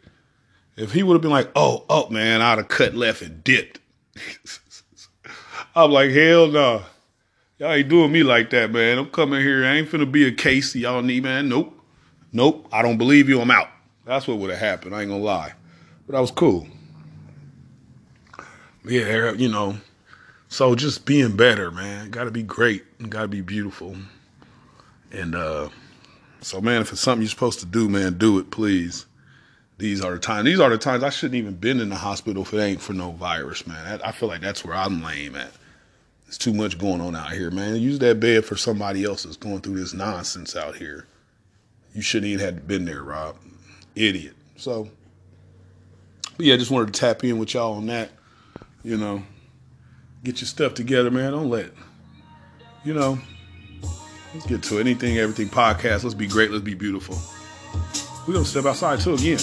if 0.75 0.93
he 0.93 1.03
would 1.03 1.13
have 1.13 1.21
been 1.21 1.31
like, 1.31 1.51
oh, 1.55 1.85
oh, 1.89 2.09
man, 2.09 2.41
I'd 2.41 2.57
have 2.57 2.67
cut 2.69 2.95
left 2.95 3.21
and 3.21 3.43
dipped. 3.43 3.79
I'm 5.85 5.91
like, 5.91 6.11
hell 6.11 6.47
no. 6.47 6.77
Nah. 6.77 6.83
Y'all 7.57 7.73
ain't 7.73 7.89
doing 7.89 8.11
me 8.11 8.23
like 8.23 8.49
that, 8.51 8.71
man. 8.71 8.97
I'm 8.97 9.09
coming 9.09 9.41
here. 9.41 9.65
I 9.65 9.75
ain't 9.75 9.89
finna 9.89 10.09
be 10.09 10.25
a 10.25 10.31
case 10.31 10.73
y'all 10.75 11.01
need, 11.01 11.23
man. 11.23 11.49
Nope. 11.49 11.77
Nope. 12.31 12.67
I 12.71 12.81
don't 12.81 12.97
believe 12.97 13.27
you. 13.27 13.41
I'm 13.41 13.51
out. 13.51 13.67
That's 14.05 14.27
what 14.27 14.37
would 14.37 14.49
have 14.49 14.59
happened. 14.59 14.95
I 14.95 15.01
ain't 15.01 15.09
gonna 15.09 15.21
lie. 15.21 15.53
But 16.07 16.15
I 16.15 16.21
was 16.21 16.31
cool. 16.31 16.67
Yeah, 18.85 19.33
you 19.33 19.49
know. 19.49 19.77
So 20.47 20.73
just 20.73 21.05
being 21.05 21.35
better, 21.35 21.69
man. 21.69 22.09
Gotta 22.09 22.31
be 22.31 22.43
great. 22.43 22.83
Gotta 23.09 23.27
be 23.27 23.41
beautiful. 23.41 23.95
And 25.11 25.35
uh 25.35 25.69
so 26.41 26.61
man, 26.61 26.81
if 26.81 26.91
it's 26.91 27.01
something 27.01 27.21
you're 27.21 27.29
supposed 27.29 27.59
to 27.59 27.65
do, 27.65 27.89
man, 27.89 28.17
do 28.17 28.39
it, 28.39 28.51
please. 28.51 29.05
These 29.77 30.03
are 30.03 30.13
the 30.13 30.19
times. 30.19 30.45
These 30.45 30.59
are 30.59 30.69
the 30.69 30.77
times 30.77 31.03
I 31.03 31.09
shouldn't 31.09 31.35
even 31.35 31.55
been 31.55 31.79
in 31.79 31.89
the 31.89 31.95
hospital 31.95 32.43
if 32.43 32.53
it 32.53 32.59
ain't 32.59 32.81
for 32.81 32.93
no 32.93 33.11
virus, 33.11 33.67
man. 33.67 34.01
I 34.03 34.11
feel 34.11 34.27
like 34.27 34.41
that's 34.41 34.65
where 34.65 34.75
I'm 34.75 35.03
lame 35.03 35.35
at. 35.35 35.51
There's 36.29 36.37
too 36.37 36.53
much 36.53 36.77
going 36.77 37.01
on 37.01 37.15
out 37.15 37.31
here, 37.31 37.49
man. 37.49 37.77
Use 37.77 37.97
that 37.99 38.19
bed 38.19 38.45
for 38.45 38.55
somebody 38.55 39.03
else 39.03 39.23
that's 39.23 39.35
going 39.35 39.61
through 39.61 39.79
this 39.79 39.95
nonsense 39.95 40.55
out 40.55 40.75
here. 40.75 41.07
You 41.95 42.03
shouldn't 42.03 42.31
even 42.31 42.45
have 42.45 42.67
been 42.67 42.85
there, 42.85 43.01
Rob. 43.01 43.35
Idiot. 43.95 44.35
So, 44.55 44.91
yeah, 46.37 46.53
I 46.53 46.57
just 46.57 46.69
wanted 46.69 46.93
to 46.93 46.99
tap 46.99 47.23
in 47.23 47.39
with 47.39 47.55
y'all 47.55 47.73
on 47.73 47.87
that. 47.87 48.11
You 48.83 48.95
know, 48.97 49.23
get 50.23 50.39
your 50.39 50.47
stuff 50.47 50.75
together, 50.75 51.09
man. 51.09 51.31
Don't 51.31 51.49
let, 51.49 51.71
you 52.83 52.93
know, 52.93 53.17
let's 54.35 54.45
get 54.45 54.61
to 54.65 54.77
anything, 54.77 55.17
everything 55.17 55.49
podcast. 55.49 56.03
Let's 56.03 56.13
be 56.13 56.27
great. 56.27 56.51
Let's 56.51 56.63
be 56.63 56.75
beautiful. 56.75 57.17
We're 58.27 58.33
going 58.33 58.45
to 58.45 58.51
step 58.51 58.65
outside 58.65 58.99
too 58.99 59.15
again. 59.15 59.39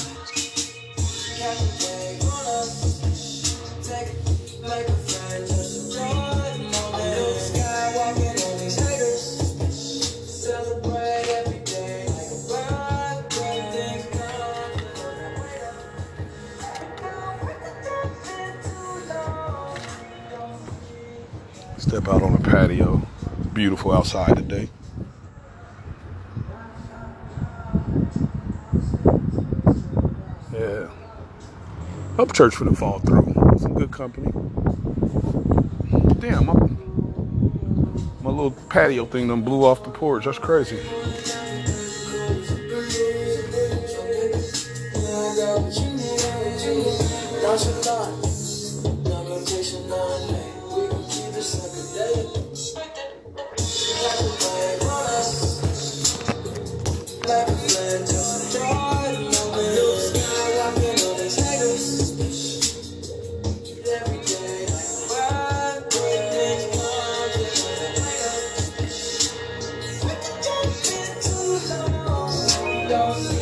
Step 21.87 22.09
out 22.09 22.21
on 22.21 22.33
the 22.33 22.41
patio. 22.41 23.01
Beautiful 23.53 23.93
outside 23.93 24.37
today. 24.37 24.69
Yeah. 30.53 30.91
Hope 32.17 32.33
church 32.33 32.57
for 32.57 32.65
the 32.65 32.75
fall 32.75 32.99
through. 32.99 33.33
Some 33.59 33.75
good 33.75 33.93
company. 33.93 34.33
Damn, 36.19 36.47
my, 36.47 36.55
my 38.21 38.31
little 38.31 38.51
patio 38.69 39.07
thing 39.07 39.29
done 39.29 39.43
blew 39.43 39.65
off 39.65 39.85
the 39.85 39.91
porch. 39.91 40.25
That's 40.25 40.39
crazy. 40.39 40.81
don't 72.97 73.36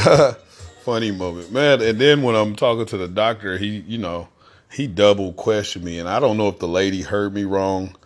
Funny 0.84 1.10
moment, 1.10 1.52
man. 1.52 1.82
And 1.82 1.98
then 1.98 2.22
when 2.22 2.34
I'm 2.34 2.56
talking 2.56 2.86
to 2.86 2.96
the 2.96 3.08
doctor, 3.08 3.58
he, 3.58 3.80
you 3.86 3.98
know, 3.98 4.28
he 4.72 4.86
double 4.86 5.32
questioned 5.32 5.84
me, 5.84 5.98
and 5.98 6.08
I 6.08 6.20
don't 6.20 6.36
know 6.36 6.48
if 6.48 6.58
the 6.58 6.68
lady 6.68 7.02
heard 7.02 7.34
me 7.34 7.44
wrong. 7.44 7.96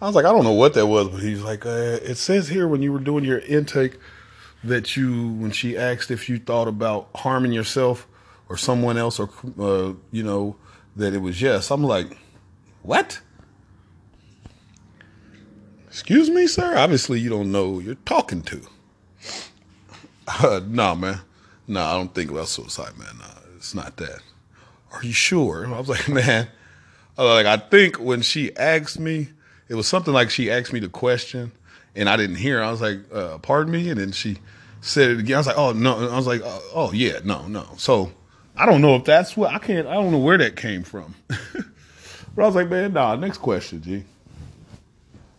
I 0.00 0.06
was 0.06 0.14
like, 0.14 0.24
I 0.24 0.32
don't 0.32 0.44
know 0.44 0.52
what 0.52 0.74
that 0.74 0.86
was, 0.86 1.08
but 1.08 1.22
he's 1.22 1.42
like, 1.42 1.66
uh, 1.66 1.98
it 2.02 2.16
says 2.16 2.48
here 2.48 2.66
when 2.66 2.82
you 2.82 2.92
were 2.92 3.00
doing 3.00 3.24
your 3.24 3.40
intake 3.40 3.98
that 4.64 4.96
you, 4.96 5.28
when 5.32 5.50
she 5.50 5.76
asked 5.76 6.10
if 6.10 6.28
you 6.28 6.38
thought 6.38 6.68
about 6.68 7.08
harming 7.16 7.52
yourself 7.52 8.08
or 8.48 8.56
someone 8.56 8.96
else, 8.96 9.20
or 9.20 9.28
uh, 9.60 9.92
you 10.10 10.22
know, 10.22 10.56
that 10.96 11.14
it 11.14 11.18
was 11.18 11.40
yes. 11.40 11.70
I'm 11.70 11.82
like, 11.82 12.16
what? 12.82 13.20
Excuse 15.86 16.30
me, 16.30 16.46
sir. 16.46 16.76
Obviously, 16.76 17.20
you 17.20 17.28
don't 17.28 17.52
know 17.52 17.74
who 17.74 17.80
you're 17.80 17.94
talking 18.06 18.42
to. 18.42 18.62
Uh, 20.26 20.60
nah, 20.66 20.94
man. 20.94 21.20
No, 21.72 21.82
I 21.82 21.94
don't 21.94 22.14
think 22.14 22.30
about 22.30 22.48
suicide, 22.48 22.98
man. 22.98 23.16
No, 23.18 23.24
it's 23.56 23.74
not 23.74 23.96
that. 23.96 24.20
Are 24.92 25.02
you 25.02 25.14
sure? 25.14 25.66
I 25.66 25.78
was 25.78 25.88
like, 25.88 26.06
man, 26.08 26.46
I 27.16 27.22
like 27.22 27.46
I 27.46 27.56
think 27.56 27.98
when 27.98 28.20
she 28.20 28.54
asked 28.56 29.00
me, 29.00 29.28
it 29.68 29.74
was 29.74 29.86
something 29.86 30.12
like 30.12 30.28
she 30.28 30.50
asked 30.50 30.74
me 30.74 30.80
the 30.80 30.90
question, 30.90 31.50
and 31.96 32.10
I 32.10 32.18
didn't 32.18 32.36
hear. 32.36 32.62
I 32.62 32.70
was 32.70 32.82
like, 32.82 32.98
uh, 33.10 33.38
pardon 33.38 33.72
me, 33.72 33.88
and 33.88 33.98
then 33.98 34.12
she 34.12 34.36
said 34.82 35.12
it 35.12 35.20
again. 35.20 35.36
I 35.36 35.38
was 35.38 35.46
like, 35.46 35.56
oh 35.56 35.72
no. 35.72 36.10
I 36.10 36.14
was 36.14 36.26
like, 36.26 36.42
oh, 36.44 36.62
oh 36.74 36.92
yeah, 36.92 37.20
no, 37.24 37.46
no. 37.46 37.66
So 37.78 38.12
I 38.54 38.64
I 38.64 38.66
don't 38.66 38.82
know 38.82 38.94
if 38.96 39.04
that's 39.04 39.34
what 39.34 39.54
I 39.54 39.58
can't. 39.58 39.86
I 39.86 39.94
don't 39.94 40.12
know 40.12 40.18
where 40.18 40.36
that 40.36 40.56
came 40.56 40.82
from. 40.82 41.14
but 41.26 42.42
I 42.42 42.44
was 42.44 42.54
like, 42.54 42.68
man, 42.68 42.92
nah. 42.92 43.16
Next 43.16 43.38
question, 43.38 43.80
G. 43.80 44.04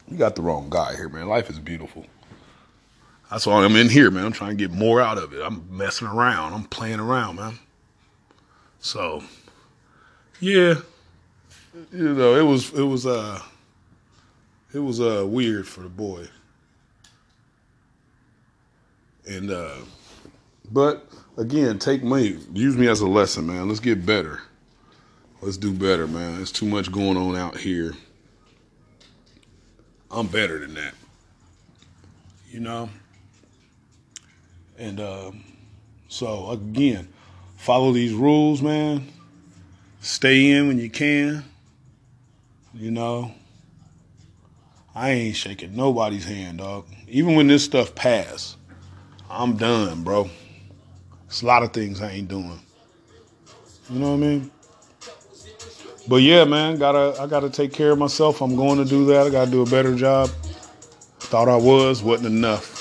You 0.09 0.17
got 0.17 0.35
the 0.35 0.41
wrong 0.41 0.71
guy 0.71 0.95
here, 0.95 1.09
man. 1.09 1.27
Life 1.27 1.51
is 1.51 1.59
beautiful. 1.59 2.07
That's 3.33 3.47
why 3.47 3.65
I'm 3.65 3.75
in 3.75 3.89
here, 3.89 4.11
man. 4.11 4.27
I'm 4.27 4.31
trying 4.31 4.55
to 4.55 4.67
get 4.67 4.69
more 4.69 5.01
out 5.01 5.17
of 5.17 5.33
it. 5.33 5.41
I'm 5.43 5.65
messing 5.75 6.05
around. 6.05 6.53
I'm 6.53 6.65
playing 6.65 6.99
around, 6.99 7.37
man. 7.37 7.57
So, 8.79 9.23
yeah, 10.39 10.75
you 11.91 12.13
know, 12.13 12.35
it 12.35 12.43
was 12.43 12.71
it 12.73 12.83
was 12.83 13.07
uh 13.07 13.41
it 14.71 14.77
was 14.77 15.01
uh 15.01 15.25
weird 15.27 15.67
for 15.67 15.81
the 15.81 15.89
boy. 15.89 16.27
And 19.27 19.49
uh 19.49 19.77
but 20.71 21.07
again, 21.35 21.79
take 21.79 22.03
me 22.03 22.37
use 22.53 22.77
me 22.77 22.87
as 22.87 23.01
a 23.01 23.07
lesson, 23.07 23.47
man. 23.47 23.67
Let's 23.67 23.79
get 23.79 24.05
better. 24.05 24.43
Let's 25.41 25.57
do 25.57 25.73
better, 25.73 26.05
man. 26.05 26.35
There's 26.35 26.51
too 26.51 26.67
much 26.67 26.91
going 26.91 27.17
on 27.17 27.35
out 27.35 27.57
here. 27.57 27.95
I'm 30.11 30.27
better 30.27 30.59
than 30.59 30.75
that. 30.75 30.93
You 32.51 32.59
know? 32.59 32.89
And 34.83 34.99
um, 34.99 35.43
so 36.09 36.49
again, 36.49 37.07
follow 37.55 37.93
these 37.93 38.11
rules, 38.11 38.61
man. 38.61 39.07
Stay 40.01 40.51
in 40.51 40.67
when 40.67 40.77
you 40.77 40.89
can. 40.89 41.45
You 42.73 42.91
know, 42.91 43.31
I 44.93 45.11
ain't 45.11 45.37
shaking 45.37 45.73
nobody's 45.73 46.25
hand, 46.25 46.57
dog. 46.57 46.85
Even 47.07 47.35
when 47.35 47.47
this 47.47 47.63
stuff 47.63 47.95
pass, 47.95 48.57
I'm 49.29 49.55
done, 49.55 50.03
bro. 50.03 50.29
It's 51.27 51.43
a 51.43 51.45
lot 51.45 51.63
of 51.63 51.71
things 51.71 52.01
I 52.01 52.11
ain't 52.11 52.27
doing. 52.27 52.59
You 53.89 53.99
know 53.99 54.09
what 54.09 54.15
I 54.15 54.17
mean? 54.17 54.51
But 56.09 56.17
yeah, 56.17 56.43
man, 56.43 56.77
gotta 56.77 57.15
I 57.21 57.27
gotta 57.27 57.49
take 57.49 57.71
care 57.71 57.91
of 57.91 57.99
myself. 57.99 58.41
I'm 58.41 58.57
going 58.57 58.79
to 58.79 58.85
do 58.85 59.05
that. 59.05 59.27
I 59.27 59.29
gotta 59.29 59.49
do 59.49 59.61
a 59.61 59.65
better 59.65 59.95
job. 59.95 60.29
Thought 61.19 61.47
I 61.47 61.55
was, 61.55 62.03
wasn't 62.03 62.27
enough. 62.27 62.72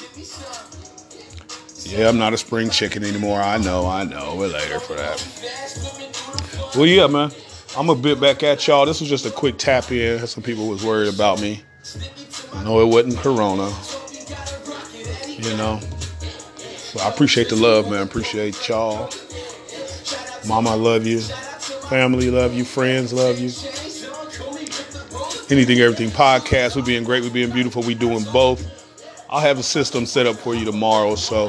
Yeah, 1.92 2.08
I'm 2.08 2.18
not 2.18 2.32
a 2.32 2.38
spring 2.38 2.70
chicken 2.70 3.04
anymore. 3.04 3.40
I 3.42 3.58
know, 3.58 3.86
I 3.86 4.04
know. 4.04 4.34
We're 4.34 4.48
later 4.48 4.80
for 4.80 4.94
that. 4.94 6.72
Well, 6.74 6.86
yeah, 6.86 7.06
man. 7.06 7.30
I'm 7.76 7.90
a 7.90 7.94
bit 7.94 8.18
back 8.18 8.42
at 8.42 8.66
y'all. 8.66 8.86
This 8.86 9.00
was 9.00 9.10
just 9.10 9.26
a 9.26 9.30
quick 9.30 9.58
tap 9.58 9.92
in. 9.92 10.26
Some 10.26 10.42
people 10.42 10.68
was 10.68 10.82
worried 10.82 11.12
about 11.12 11.42
me. 11.42 11.62
I 12.54 12.64
know 12.64 12.80
it 12.80 12.86
wasn't 12.86 13.18
Corona. 13.18 13.70
You 15.28 15.54
know. 15.58 15.80
I 17.02 17.08
appreciate 17.10 17.50
the 17.50 17.56
love, 17.56 17.90
man. 17.90 18.02
Appreciate 18.02 18.68
y'all. 18.68 19.10
Mama, 20.48 20.70
I 20.70 20.74
love 20.74 21.06
you. 21.06 21.20
Family, 21.20 22.30
love 22.30 22.54
you. 22.54 22.64
Friends, 22.64 23.12
love 23.12 23.38
you. 23.38 23.50
Anything, 25.54 25.78
everything 25.80 26.08
podcast. 26.08 26.74
We're 26.74 26.86
being 26.86 27.04
great. 27.04 27.22
We're 27.22 27.30
being 27.30 27.50
beautiful. 27.50 27.82
We 27.82 27.94
doing 27.94 28.24
both. 28.32 28.78
I'll 29.28 29.40
have 29.40 29.58
a 29.58 29.62
system 29.62 30.04
set 30.04 30.26
up 30.26 30.36
for 30.36 30.54
you 30.54 30.64
tomorrow. 30.64 31.14
So, 31.16 31.48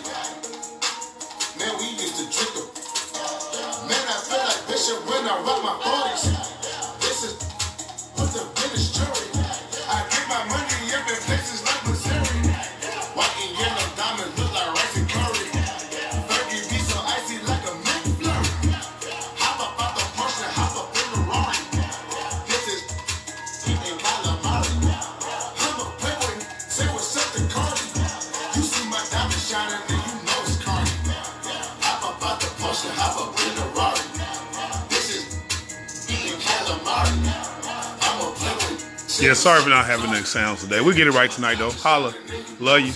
sorry 39.41 39.63
for 39.63 39.69
not 39.69 39.87
having 39.87 40.11
the 40.11 40.23
sounds 40.23 40.61
today. 40.61 40.81
We'll 40.81 40.95
get 40.95 41.07
it 41.07 41.11
right 41.11 41.31
tonight, 41.31 41.57
though. 41.57 41.71
Holla. 41.71 42.13
Love 42.59 42.81
you. 42.81 42.93